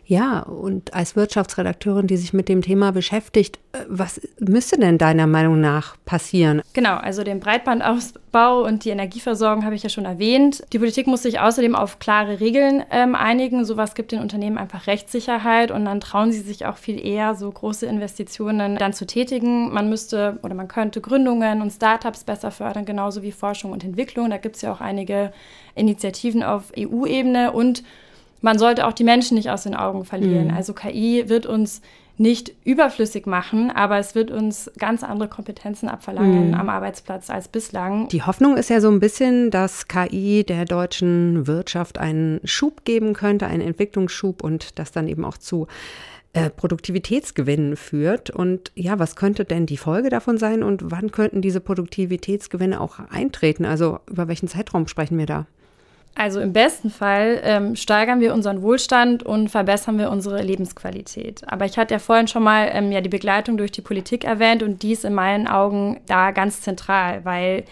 Ja, 0.07 0.41
und 0.41 0.93
als 0.93 1.15
Wirtschaftsredakteurin, 1.15 2.05
die 2.05 2.17
sich 2.17 2.31
mit 2.31 2.47
dem 2.47 2.61
Thema 2.61 2.91
beschäftigt, 2.91 3.57
äh, 3.71 3.79
was 3.87 4.21
müsste 4.39 4.77
denn 4.77 4.99
deiner 4.99 5.25
Meinung 5.25 5.59
nach 5.59 5.95
passieren? 6.05 6.61
Genau, 6.73 6.95
also 6.95 7.23
den 7.23 7.39
Breitbandausbau 7.39 8.63
und 8.63 8.85
die 8.85 8.91
Energieversorgung 8.91 9.65
habe 9.65 9.73
ich 9.73 9.81
ja 9.81 9.89
schon 9.89 10.05
erwähnt. 10.05 10.63
Die 10.73 10.77
Politik 10.77 11.07
muss 11.07 11.23
sich 11.23 11.39
außerdem 11.39 11.73
auf 11.75 11.97
klare 11.97 12.39
Regeln 12.39 12.83
ähm, 12.91 13.15
einigen. 13.15 13.65
Sowas 13.65 13.95
gibt 13.95 14.11
den 14.11 14.19
Unternehmen 14.19 14.59
einfach 14.59 14.85
Rechtssicherheit 14.85 15.71
und 15.71 15.85
dann 15.85 15.99
trauen 16.01 16.31
sie 16.31 16.41
sich 16.41 16.67
auch 16.67 16.77
viel 16.77 17.03
eher, 17.03 17.33
so 17.33 17.49
große 17.49 17.87
Investitionen 17.87 18.75
dann 18.75 18.93
zu 18.93 19.07
tätigen. 19.07 19.73
Man 19.73 19.89
müsste 19.89 20.37
oder 20.43 20.53
man 20.53 20.67
könnte 20.67 21.01
Gründungen 21.01 21.63
und 21.63 21.71
Startups 21.71 22.23
besser 22.23 22.51
fördern, 22.51 22.85
genauso 22.85 23.23
wie 23.23 23.31
Forschung 23.31 23.71
und 23.71 23.83
Entwicklung. 23.83 24.29
Da 24.29 24.37
gibt 24.37 24.57
es 24.57 24.61
ja 24.61 24.71
auch 24.71 24.81
einige 24.81 25.33
Initiativen 25.73 26.43
auf 26.43 26.71
EU-Ebene 26.77 27.51
und 27.51 27.83
man 28.45 28.59
sollte 28.59 28.85
auch 28.85 28.93
die 28.93 29.03
Menschen 29.03 29.37
nicht 29.37 29.49
aus 29.49 29.63
den 29.63 29.73
Augen 29.73 30.05
verlieren. 30.05 30.49
Mhm. 30.49 30.53
Also 30.53 30.73
KI 30.73 31.23
wird 31.29 31.47
uns 31.47 31.81
nicht 32.17 32.53
überflüssig 32.63 33.25
machen, 33.25 33.71
aber 33.71 33.97
es 33.97 34.13
wird 34.13 34.29
uns 34.29 34.71
ganz 34.77 35.03
andere 35.03 35.27
Kompetenzen 35.27 35.89
abverlangen 35.89 36.49
mhm. 36.49 36.53
am 36.53 36.69
Arbeitsplatz 36.69 37.31
als 37.31 37.47
bislang. 37.47 38.07
Die 38.09 38.21
Hoffnung 38.21 38.55
ist 38.55 38.69
ja 38.69 38.81
so 38.81 38.89
ein 38.89 38.99
bisschen, 38.99 39.49
dass 39.49 39.87
KI 39.87 40.43
der 40.47 40.65
deutschen 40.65 41.47
Wirtschaft 41.47 41.97
einen 41.97 42.39
Schub 42.43 42.85
geben 42.85 43.13
könnte, 43.13 43.47
einen 43.47 43.63
Entwicklungsschub 43.63 44.43
und 44.43 44.77
das 44.77 44.91
dann 44.91 45.07
eben 45.07 45.25
auch 45.25 45.39
zu 45.39 45.65
äh, 46.33 46.51
Produktivitätsgewinnen 46.51 47.75
führt. 47.75 48.29
Und 48.29 48.71
ja, 48.75 48.99
was 48.99 49.15
könnte 49.15 49.43
denn 49.43 49.65
die 49.65 49.77
Folge 49.77 50.09
davon 50.09 50.37
sein 50.37 50.61
und 50.61 50.91
wann 50.91 51.09
könnten 51.09 51.41
diese 51.41 51.61
Produktivitätsgewinne 51.61 52.79
auch 52.79 52.99
eintreten? 53.09 53.65
Also 53.65 53.99
über 54.07 54.27
welchen 54.27 54.47
Zeitraum 54.47 54.87
sprechen 54.87 55.17
wir 55.17 55.25
da? 55.25 55.47
Also 56.17 56.39
im 56.39 56.53
besten 56.53 56.89
Fall 56.89 57.41
ähm, 57.43 57.75
steigern 57.75 58.21
wir 58.21 58.33
unseren 58.33 58.61
Wohlstand 58.61 59.23
und 59.23 59.49
verbessern 59.49 59.97
wir 59.97 60.09
unsere 60.09 60.41
Lebensqualität. 60.41 61.41
Aber 61.45 61.65
ich 61.65 61.77
hatte 61.77 61.93
ja 61.93 61.99
vorhin 61.99 62.29
schon 62.29 62.41
mal 62.41 62.69
ähm, 62.71 62.93
ja 62.93 63.01
die 63.01 63.09
Begleitung 63.09 63.57
durch 63.57 63.73
die 63.73 63.81
Politik 63.81 64.23
erwähnt 64.23 64.63
und 64.63 64.81
die 64.81 64.93
ist 64.93 65.03
in 65.03 65.13
meinen 65.13 65.45
Augen 65.45 65.99
da 66.07 66.31
ganz 66.31 66.61
zentral, 66.61 67.25
weil 67.25 67.65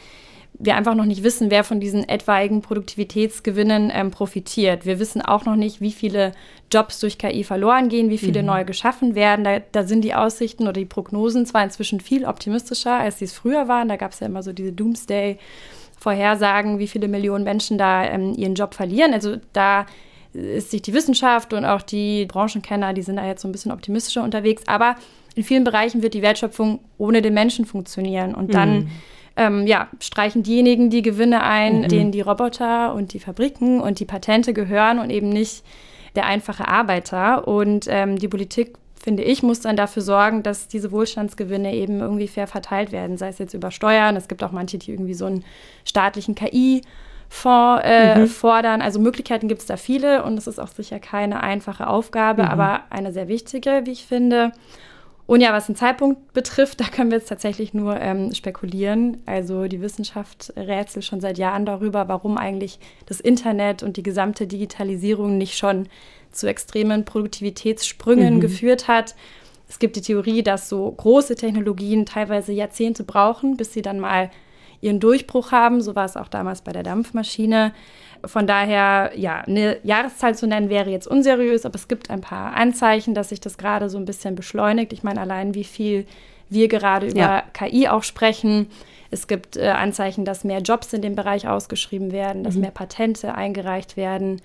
wir 0.60 0.76
einfach 0.76 0.94
noch 0.94 1.06
nicht 1.06 1.24
wissen, 1.24 1.52
wer 1.52 1.64
von 1.64 1.80
diesen 1.80 2.08
etwaigen 2.08 2.62
Produktivitätsgewinnen 2.62 3.92
ähm, 3.94 4.12
profitiert. 4.12 4.86
Wir 4.86 5.00
wissen 5.00 5.22
auch 5.22 5.46
noch 5.46 5.56
nicht, 5.56 5.80
wie 5.80 5.94
viele 5.94 6.34
Jobs 6.72 7.00
durch 7.00 7.18
KI 7.18 7.46
verloren 7.46 7.88
gehen, 7.88 8.10
wie 8.10 8.18
viele 8.18 8.42
mhm. 8.42 8.48
neu 8.48 8.66
geschaffen 8.66 9.16
werden. 9.16 9.46
Da, 9.46 9.60
da, 9.72 9.84
sind 9.84 10.02
die 10.02 10.14
Aussichten 10.14 10.64
oder 10.64 10.74
die 10.74 10.86
Prognosen 10.86 11.46
zwar 11.46 11.64
inzwischen 11.64 12.02
viel 12.02 12.26
optimistischer, 12.26 12.98
als 12.98 13.20
sie 13.20 13.26
es 13.26 13.34
früher 13.34 13.70
waren. 13.70 13.88
Da 13.88 13.96
gab 13.96 14.12
es 14.12 14.20
ja 14.20 14.28
immer 14.28 14.44
so 14.44 14.52
diese 14.52 14.72
Doomsday- 14.72 15.38
vorhersagen, 16.04 16.80
wie 16.80 16.88
viele 16.88 17.08
Millionen 17.08 17.46
Menschen 17.46 17.78
da 17.78 18.04
ähm, 18.04 18.34
ihren 18.36 18.56
Job 18.56 18.74
verlieren. 18.74 19.14
Also 19.14 19.38
da 19.54 19.86
ist 20.34 20.72
sich 20.72 20.82
die 20.82 20.94
Wissenschaft 20.94 21.54
und 21.54 21.64
auch 21.64 21.82
die 21.82 22.26
Branchenkenner, 22.26 22.94
die 22.94 23.04
sind 23.04 23.16
da 23.16 23.26
jetzt 23.26 23.42
so 23.42 23.48
ein 23.48 23.54
bisschen 23.54 23.72
optimistischer 23.72 24.22
unterwegs. 24.22 24.64
Aber 24.68 24.96
in 25.36 25.44
vielen 25.44 25.64
Bereichen 25.64 26.04
wird 26.04 26.14
die 26.14 26.22
Wertschöpfung 26.22 26.80
ohne 26.98 27.22
den 27.22 27.34
Menschen 27.34 27.66
funktionieren. 27.66 28.36
Und 28.36 28.54
dann 28.54 28.76
mhm. 28.76 28.90
ähm, 29.38 29.68
ja, 29.68 29.88
streichen 30.00 30.44
diejenigen 30.44 30.90
die 30.90 31.04
Gewinne 31.04 31.42
ein, 31.44 31.82
mhm. 31.82 31.88
denen 31.88 32.12
die 32.12 32.22
Roboter 32.22 32.94
und 32.94 33.14
die 33.14 33.20
Fabriken 33.20 33.80
und 33.80 34.02
die 34.02 34.06
Patente 34.06 34.54
gehören 34.54 35.00
und 35.00 35.10
eben 35.10 35.30
nicht 35.30 35.64
der 36.16 36.26
einfache 36.26 36.68
Arbeiter. 36.68 37.48
Und 37.48 37.86
ähm, 37.90 38.18
die 38.18 38.28
Politik 38.28 38.74
finde 39.04 39.24
ich, 39.24 39.44
muss 39.44 39.60
dann 39.60 39.76
dafür 39.76 40.02
sorgen, 40.02 40.44
dass 40.44 40.70
diese 40.70 40.92
Wohlstandsgewinne 40.94 41.76
eben 41.76 42.00
irgendwie 42.00 42.30
fair 42.30 42.48
verteilt 42.48 42.94
werden, 42.94 43.18
sei 43.18 43.28
es 43.28 43.38
jetzt 43.38 43.54
über 43.54 43.70
Steuern. 43.70 44.16
Es 44.16 44.30
gibt 44.30 44.42
auch 44.44 44.54
manche, 44.54 44.78
die 44.78 44.92
irgendwie 44.92 45.14
so 45.14 45.26
einen 45.26 45.44
staatlichen 45.84 46.36
KI-Fonds 46.36 47.84
äh, 47.84 48.20
mhm. 48.20 48.28
fordern. 48.28 48.82
Also 48.82 49.02
Möglichkeiten 49.02 49.50
gibt 49.50 49.60
es 49.60 49.68
da 49.68 49.76
viele 49.76 50.24
und 50.24 50.38
es 50.38 50.48
ist 50.48 50.58
auch 50.58 50.70
sicher 50.70 51.00
keine 51.00 51.44
einfache 51.44 51.88
Aufgabe, 51.88 52.44
mhm. 52.44 52.50
aber 52.50 52.84
eine 52.92 53.12
sehr 53.12 53.28
wichtige, 53.28 53.82
wie 53.84 53.92
ich 53.92 54.06
finde. 54.06 54.54
Und 55.26 55.42
ja, 55.42 55.54
was 55.54 55.68
den 55.68 55.76
Zeitpunkt 55.76 56.34
betrifft, 56.34 56.80
da 56.82 56.86
können 56.86 57.12
wir 57.12 57.18
jetzt 57.18 57.30
tatsächlich 57.30 57.74
nur 57.74 58.00
ähm, 58.00 58.34
spekulieren. 58.34 59.18
Also 59.26 59.68
die 59.68 59.82
Wissenschaft 59.82 60.54
rätselt 60.56 61.06
schon 61.06 61.22
seit 61.22 61.38
Jahren 61.38 61.66
darüber, 61.66 62.08
warum 62.08 62.38
eigentlich 62.38 62.80
das 63.06 63.20
Internet 63.20 63.84
und 63.84 63.98
die 63.98 64.04
gesamte 64.04 64.48
Digitalisierung 64.48 65.38
nicht 65.38 65.58
schon 65.58 65.88
zu 66.32 66.48
extremen 66.48 67.06
Produktivitätssprüngen 67.06 68.36
mhm. 68.36 68.40
geführt 68.42 68.88
hat. 68.88 69.16
Es 69.70 69.80
gibt 69.80 69.96
die 69.96 70.02
Theorie, 70.02 70.44
dass 70.44 70.70
so 70.70 70.92
große 70.92 71.36
Technologien 71.36 72.06
teilweise 72.06 72.52
Jahrzehnte 72.52 73.04
brauchen, 73.04 73.58
bis 73.58 73.74
sie 73.74 73.82
dann 73.82 74.00
mal 74.00 74.30
ihren 74.82 75.00
Durchbruch 75.00 75.52
haben. 75.52 75.82
So 75.82 75.96
war 75.96 76.06
es 76.06 76.18
auch 76.18 76.28
damals 76.28 76.62
bei 76.62 76.74
der 76.74 76.84
Dampfmaschine. 76.84 77.74
Von 78.26 78.48
daher, 78.48 79.12
ja, 79.16 79.42
eine 79.42 79.78
Jahreszahl 79.84 80.36
zu 80.36 80.48
nennen 80.48 80.70
wäre 80.70 80.90
jetzt 80.90 81.08
unseriös, 81.08 81.66
aber 81.66 81.76
es 81.76 81.88
gibt 81.88 82.10
ein 82.10 82.22
paar 82.22 82.56
Anzeichen, 82.56 83.14
dass 83.14 83.30
sich 83.30 83.42
das 83.42 83.58
gerade 83.58 83.90
so 83.90 83.98
ein 83.98 84.06
bisschen 84.06 84.36
beschleunigt. 84.36 84.94
Ich 84.94 85.04
meine, 85.04 85.20
allein 85.20 85.56
wie 85.56 85.66
viel 85.66 86.06
wir 86.50 86.68
gerade 86.68 87.08
über 87.08 87.20
ja. 87.20 87.44
KI 87.54 87.88
auch 87.88 88.04
sprechen. 88.04 88.68
Es 89.12 89.28
gibt 89.28 89.58
äh, 89.58 89.68
Anzeichen, 89.70 90.26
dass 90.26 90.44
mehr 90.44 90.60
Jobs 90.60 90.94
in 90.94 91.02
dem 91.02 91.16
Bereich 91.16 91.48
ausgeschrieben 91.48 92.12
werden, 92.12 92.44
dass 92.44 92.56
mhm. 92.56 92.62
mehr 92.62 92.72
Patente 92.72 93.36
eingereicht 93.36 93.98
werden. 93.98 94.42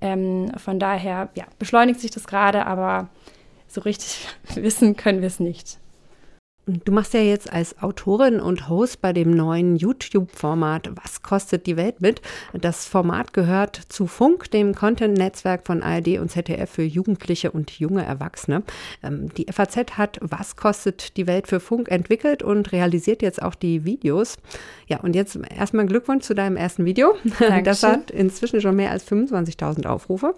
Ähm, 0.00 0.50
von 0.56 0.78
daher 0.78 1.28
ja, 1.34 1.44
beschleunigt 1.58 2.00
sich 2.00 2.10
das 2.10 2.26
gerade, 2.26 2.66
aber 2.66 3.08
so 3.68 3.80
richtig 3.82 4.26
wissen 4.54 4.96
können 4.96 5.20
wir 5.20 5.28
es 5.28 5.40
nicht. 5.40 5.78
Du 6.84 6.92
machst 6.92 7.14
ja 7.14 7.20
jetzt 7.20 7.52
als 7.52 7.82
Autorin 7.82 8.38
und 8.38 8.68
Host 8.68 9.00
bei 9.00 9.12
dem 9.12 9.32
neuen 9.32 9.74
YouTube-Format 9.74 10.90
Was 11.02 11.22
kostet 11.22 11.66
die 11.66 11.76
Welt 11.76 12.00
mit? 12.00 12.22
Das 12.52 12.86
Format 12.86 13.32
gehört 13.32 13.76
zu 13.88 14.06
Funk, 14.06 14.50
dem 14.52 14.74
Content-Netzwerk 14.74 15.66
von 15.66 15.82
ARD 15.82 16.18
und 16.18 16.30
ZDF 16.30 16.70
für 16.70 16.82
Jugendliche 16.82 17.50
und 17.50 17.72
junge 17.72 18.04
Erwachsene. 18.04 18.62
Ähm, 19.02 19.34
die 19.34 19.46
FAZ 19.50 19.96
hat 19.98 20.18
Was 20.22 20.54
kostet 20.54 21.16
die 21.16 21.26
Welt 21.26 21.48
für 21.48 21.58
Funk 21.58 21.90
entwickelt 21.90 22.44
und 22.44 22.70
realisiert 22.70 23.20
jetzt 23.22 23.42
auch 23.42 23.56
die 23.56 23.84
Videos. 23.84 24.36
Ja, 24.86 25.00
und 25.00 25.16
jetzt 25.16 25.36
erstmal 25.56 25.86
Glückwunsch 25.86 26.24
zu 26.24 26.34
deinem 26.34 26.56
ersten 26.56 26.84
Video. 26.84 27.14
Dankeschön. 27.40 27.64
Das 27.64 27.82
hat 27.82 28.10
inzwischen 28.12 28.60
schon 28.60 28.76
mehr 28.76 28.92
als 28.92 29.10
25.000 29.10 29.86
Aufrufe. 29.86 30.34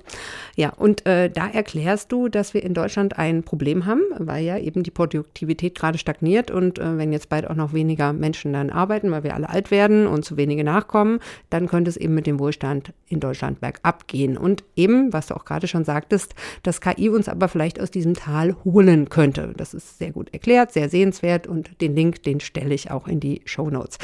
Ja, 0.56 0.70
und 0.70 1.04
äh, 1.04 1.28
da 1.28 1.48
erklärst 1.48 2.10
du, 2.10 2.28
dass 2.28 2.54
wir 2.54 2.62
in 2.62 2.72
Deutschland 2.72 3.18
ein 3.18 3.42
Problem 3.42 3.84
haben, 3.84 4.02
weil 4.18 4.44
ja 4.44 4.56
eben 4.56 4.82
die 4.82 4.90
Produktivität 4.90 5.74
gerade 5.74 5.98
stagniert 5.98 6.21
stagniert 6.22 6.50
und 6.50 6.78
äh, 6.78 6.96
wenn 6.96 7.12
jetzt 7.12 7.28
bald 7.28 7.48
auch 7.48 7.56
noch 7.56 7.72
weniger 7.72 8.12
Menschen 8.12 8.52
dann 8.52 8.70
arbeiten, 8.70 9.10
weil 9.10 9.24
wir 9.24 9.34
alle 9.34 9.48
alt 9.48 9.70
werden 9.70 10.06
und 10.06 10.24
zu 10.24 10.36
wenige 10.36 10.62
nachkommen, 10.62 11.18
dann 11.50 11.66
könnte 11.66 11.90
es 11.90 11.96
eben 11.96 12.14
mit 12.14 12.26
dem 12.26 12.38
Wohlstand 12.38 12.92
in 13.08 13.18
Deutschland 13.20 13.60
bergab 13.60 14.06
gehen. 14.06 14.36
Und 14.36 14.64
eben, 14.76 15.12
was 15.12 15.26
du 15.26 15.34
auch 15.34 15.44
gerade 15.44 15.66
schon 15.66 15.84
sagtest, 15.84 16.34
dass 16.62 16.80
KI 16.80 17.08
uns 17.08 17.28
aber 17.28 17.48
vielleicht 17.48 17.80
aus 17.80 17.90
diesem 17.90 18.14
Tal 18.14 18.56
holen 18.64 19.08
könnte. 19.08 19.52
Das 19.56 19.74
ist 19.74 19.98
sehr 19.98 20.12
gut 20.12 20.32
erklärt, 20.32 20.72
sehr 20.72 20.88
sehenswert 20.88 21.46
und 21.46 21.80
den 21.80 21.96
Link, 21.96 22.22
den 22.22 22.40
stelle 22.40 22.74
ich 22.74 22.90
auch 22.90 23.08
in 23.08 23.18
die 23.18 23.42
Show 23.44 23.68
Notes. 23.70 23.98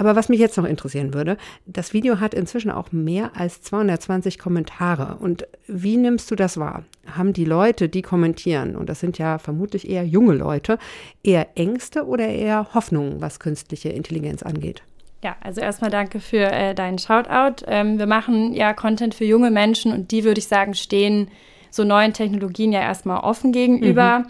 Aber 0.00 0.16
was 0.16 0.30
mich 0.30 0.40
jetzt 0.40 0.56
noch 0.56 0.64
interessieren 0.64 1.12
würde, 1.12 1.36
das 1.66 1.92
Video 1.92 2.20
hat 2.20 2.32
inzwischen 2.32 2.70
auch 2.70 2.90
mehr 2.90 3.32
als 3.36 3.60
220 3.60 4.38
Kommentare. 4.38 5.18
Und 5.20 5.46
wie 5.66 5.98
nimmst 5.98 6.30
du 6.30 6.36
das 6.36 6.56
wahr? 6.56 6.84
Haben 7.06 7.34
die 7.34 7.44
Leute, 7.44 7.90
die 7.90 8.00
kommentieren, 8.00 8.76
und 8.76 8.88
das 8.88 9.00
sind 9.00 9.18
ja 9.18 9.36
vermutlich 9.36 9.90
eher 9.90 10.06
junge 10.06 10.32
Leute, 10.32 10.78
eher 11.22 11.48
Ängste 11.54 12.06
oder 12.06 12.26
eher 12.26 12.72
Hoffnungen, 12.72 13.20
was 13.20 13.40
künstliche 13.40 13.90
Intelligenz 13.90 14.42
angeht? 14.42 14.82
Ja, 15.22 15.36
also 15.42 15.60
erstmal 15.60 15.90
danke 15.90 16.18
für 16.18 16.50
äh, 16.50 16.74
deinen 16.74 16.98
Shoutout. 16.98 17.66
Ähm, 17.66 17.98
wir 17.98 18.06
machen 18.06 18.54
ja 18.54 18.72
Content 18.72 19.14
für 19.14 19.26
junge 19.26 19.50
Menschen 19.50 19.92
und 19.92 20.12
die, 20.12 20.24
würde 20.24 20.38
ich 20.38 20.48
sagen, 20.48 20.72
stehen 20.72 21.28
so 21.70 21.84
neuen 21.84 22.14
Technologien 22.14 22.72
ja 22.72 22.80
erstmal 22.80 23.20
offen 23.20 23.52
gegenüber. 23.52 24.20
Mhm. 24.20 24.26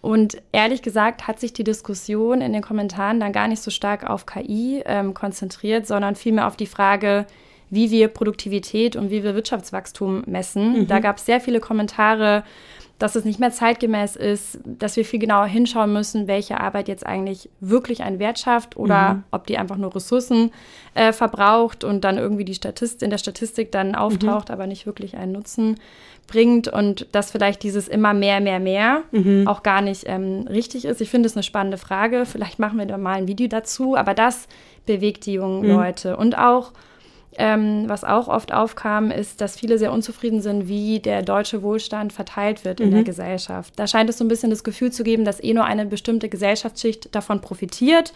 Und 0.00 0.38
ehrlich 0.52 0.82
gesagt 0.82 1.26
hat 1.26 1.40
sich 1.40 1.52
die 1.52 1.64
Diskussion 1.64 2.40
in 2.40 2.52
den 2.52 2.62
Kommentaren 2.62 3.18
dann 3.18 3.32
gar 3.32 3.48
nicht 3.48 3.62
so 3.62 3.70
stark 3.70 4.08
auf 4.08 4.26
KI 4.26 4.82
ähm, 4.86 5.12
konzentriert, 5.12 5.86
sondern 5.86 6.14
vielmehr 6.14 6.46
auf 6.46 6.56
die 6.56 6.66
Frage, 6.66 7.26
wie 7.70 7.90
wir 7.90 8.08
Produktivität 8.08 8.96
und 8.96 9.10
wie 9.10 9.22
wir 9.22 9.34
Wirtschaftswachstum 9.34 10.22
messen. 10.26 10.80
Mhm. 10.80 10.86
Da 10.86 11.00
gab 11.00 11.18
es 11.18 11.26
sehr 11.26 11.40
viele 11.40 11.60
Kommentare, 11.60 12.44
dass 12.98 13.14
es 13.14 13.24
nicht 13.24 13.38
mehr 13.38 13.52
zeitgemäß 13.52 14.16
ist, 14.16 14.58
dass 14.64 14.96
wir 14.96 15.04
viel 15.04 15.20
genauer 15.20 15.46
hinschauen 15.46 15.92
müssen, 15.92 16.26
welche 16.26 16.60
Arbeit 16.60 16.88
jetzt 16.88 17.06
eigentlich 17.06 17.48
wirklich 17.60 18.02
einen 18.02 18.18
Wert 18.18 18.38
schafft 18.38 18.76
oder 18.76 19.14
mhm. 19.14 19.24
ob 19.30 19.46
die 19.46 19.56
einfach 19.56 19.76
nur 19.76 19.94
Ressourcen 19.94 20.50
äh, 20.94 21.12
verbraucht 21.12 21.84
und 21.84 22.02
dann 22.02 22.18
irgendwie 22.18 22.44
die 22.44 22.54
Statist 22.54 23.02
in 23.02 23.10
der 23.10 23.18
Statistik 23.18 23.70
dann 23.70 23.94
auftaucht, 23.94 24.48
mhm. 24.48 24.54
aber 24.54 24.66
nicht 24.66 24.86
wirklich 24.86 25.16
einen 25.16 25.32
Nutzen 25.32 25.76
bringt 26.26 26.68
und 26.68 27.06
dass 27.12 27.30
vielleicht 27.30 27.62
dieses 27.62 27.88
immer 27.88 28.14
mehr, 28.14 28.40
mehr, 28.40 28.60
mehr 28.60 29.02
mhm. 29.12 29.46
auch 29.46 29.62
gar 29.62 29.80
nicht 29.80 30.04
ähm, 30.06 30.46
richtig 30.48 30.84
ist. 30.84 31.00
Ich 31.00 31.10
finde 31.10 31.26
es 31.26 31.36
eine 31.36 31.42
spannende 31.42 31.78
Frage. 31.78 32.26
Vielleicht 32.26 32.58
machen 32.58 32.78
wir 32.78 32.86
da 32.86 32.98
mal 32.98 33.14
ein 33.14 33.28
Video 33.28 33.48
dazu, 33.48 33.96
aber 33.96 34.14
das 34.14 34.46
bewegt 34.86 35.26
die 35.26 35.34
jungen 35.34 35.62
mhm. 35.62 35.70
Leute. 35.70 36.16
Und 36.16 36.36
auch, 36.36 36.72
ähm, 37.38 37.84
was 37.86 38.02
auch 38.02 38.26
oft 38.26 38.52
aufkam, 38.52 39.12
ist, 39.12 39.40
dass 39.40 39.56
viele 39.56 39.78
sehr 39.78 39.92
unzufrieden 39.92 40.42
sind, 40.42 40.66
wie 40.66 40.98
der 40.98 41.22
deutsche 41.22 41.62
Wohlstand 41.62 42.12
verteilt 42.12 42.64
wird 42.64 42.80
in 42.80 42.90
der 42.90 43.00
mhm. 43.00 43.04
Gesellschaft. 43.04 43.72
Da 43.76 43.86
scheint 43.86 44.10
es 44.10 44.18
so 44.18 44.24
ein 44.24 44.28
bisschen 44.28 44.50
das 44.50 44.64
Gefühl 44.64 44.90
zu 44.90 45.04
geben, 45.04 45.24
dass 45.24 45.42
eh 45.42 45.54
nur 45.54 45.64
eine 45.64 45.86
bestimmte 45.86 46.28
Gesellschaftsschicht 46.28 47.14
davon 47.14 47.40
profitiert 47.40 48.12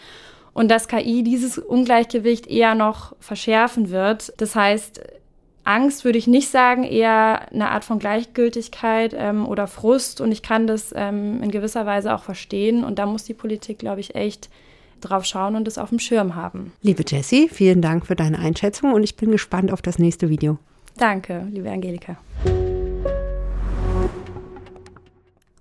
und 0.53 0.69
dass 0.69 0.89
KI 0.89 1.23
dieses 1.23 1.57
Ungleichgewicht 1.57 2.47
eher 2.47 2.75
noch 2.75 3.15
verschärfen 3.19 3.91
wird. 3.91 4.33
Das 4.37 4.55
heißt, 4.55 5.01
Angst 5.63 6.03
würde 6.03 6.17
ich 6.17 6.27
nicht 6.27 6.49
sagen, 6.49 6.83
eher 6.83 7.49
eine 7.53 7.71
Art 7.71 7.85
von 7.85 7.99
Gleichgültigkeit 7.99 9.15
ähm, 9.17 9.47
oder 9.47 9.67
Frust. 9.67 10.19
Und 10.19 10.33
ich 10.33 10.41
kann 10.41 10.67
das 10.67 10.93
ähm, 10.95 11.41
in 11.41 11.49
gewisser 11.49 11.85
Weise 11.85 12.13
auch 12.13 12.23
verstehen. 12.23 12.83
Und 12.83 12.99
da 12.99 13.05
muss 13.05 13.23
die 13.23 13.33
Politik, 13.33 13.79
glaube 13.79 14.01
ich, 14.01 14.15
echt 14.15 14.49
drauf 15.03 15.25
schauen 15.25 15.55
und 15.55 15.67
es 15.67 15.77
auf 15.77 15.89
dem 15.89 15.99
Schirm 15.99 16.35
haben. 16.35 16.71
Liebe 16.81 17.03
Jessie, 17.05 17.49
vielen 17.49 17.81
Dank 17.81 18.05
für 18.05 18.15
deine 18.15 18.39
Einschätzung 18.39 18.93
und 18.93 19.03
ich 19.03 19.15
bin 19.15 19.31
gespannt 19.31 19.71
auf 19.71 19.81
das 19.81 19.99
nächste 19.99 20.29
Video. 20.29 20.57
Danke, 20.97 21.47
liebe 21.51 21.69
Angelika. 21.69 22.17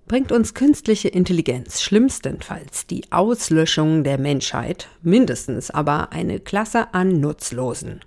Bringt 0.06 0.30
uns 0.30 0.52
künstliche 0.52 1.08
Intelligenz 1.08 1.80
schlimmstenfalls 1.80 2.86
die 2.86 3.04
Auslöschung 3.10 4.04
der 4.04 4.18
Menschheit, 4.18 4.88
mindestens 5.02 5.70
aber 5.70 6.12
eine 6.12 6.38
Klasse 6.38 6.92
an 6.92 7.18
Nutzlosen 7.18 8.00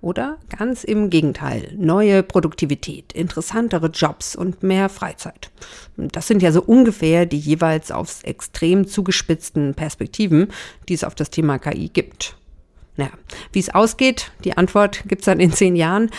oder 0.00 0.38
ganz 0.56 0.84
im 0.84 1.10
Gegenteil, 1.10 1.74
neue 1.76 2.22
Produktivität, 2.22 3.12
interessantere 3.12 3.88
Jobs 3.88 4.36
und 4.36 4.62
mehr 4.62 4.88
Freizeit. 4.88 5.50
Das 5.96 6.26
sind 6.26 6.42
ja 6.42 6.52
so 6.52 6.62
ungefähr 6.62 7.26
die 7.26 7.38
jeweils 7.38 7.90
aufs 7.90 8.22
extrem 8.22 8.86
zugespitzten 8.86 9.74
Perspektiven, 9.74 10.48
die 10.88 10.94
es 10.94 11.04
auf 11.04 11.14
das 11.14 11.30
Thema 11.30 11.58
KI 11.58 11.88
gibt. 11.88 12.36
Naja, 12.96 13.12
wie 13.52 13.60
es 13.60 13.74
ausgeht, 13.74 14.32
die 14.44 14.56
Antwort 14.56 15.04
gibt's 15.06 15.26
dann 15.26 15.40
in 15.40 15.52
zehn 15.52 15.76
Jahren. 15.76 16.10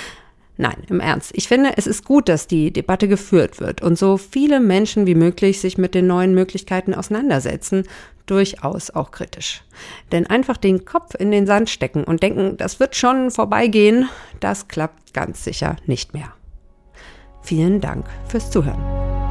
Nein, 0.57 0.83
im 0.89 0.99
Ernst. 0.99 1.31
Ich 1.35 1.47
finde, 1.47 1.77
es 1.77 1.87
ist 1.87 2.03
gut, 2.03 2.27
dass 2.27 2.47
die 2.47 2.71
Debatte 2.71 3.07
geführt 3.07 3.61
wird 3.61 3.81
und 3.81 3.97
so 3.97 4.17
viele 4.17 4.59
Menschen 4.59 5.05
wie 5.05 5.15
möglich 5.15 5.61
sich 5.61 5.77
mit 5.77 5.95
den 5.95 6.05
neuen 6.05 6.33
Möglichkeiten 6.33 6.93
auseinandersetzen, 6.93 7.83
durchaus 8.29 8.91
auch 8.91 9.11
kritisch. 9.11 9.63
Denn 10.11 10.27
einfach 10.27 10.57
den 10.57 10.85
Kopf 10.85 11.15
in 11.15 11.31
den 11.31 11.47
Sand 11.47 11.69
stecken 11.69 12.03
und 12.03 12.23
denken, 12.23 12.57
das 12.57 12.79
wird 12.79 12.95
schon 12.95 13.31
vorbeigehen, 13.31 14.09
das 14.39 14.67
klappt 14.67 15.13
ganz 15.13 15.43
sicher 15.43 15.75
nicht 15.85 16.13
mehr. 16.13 16.33
Vielen 17.41 17.81
Dank 17.81 18.05
fürs 18.27 18.51
Zuhören. 18.51 19.28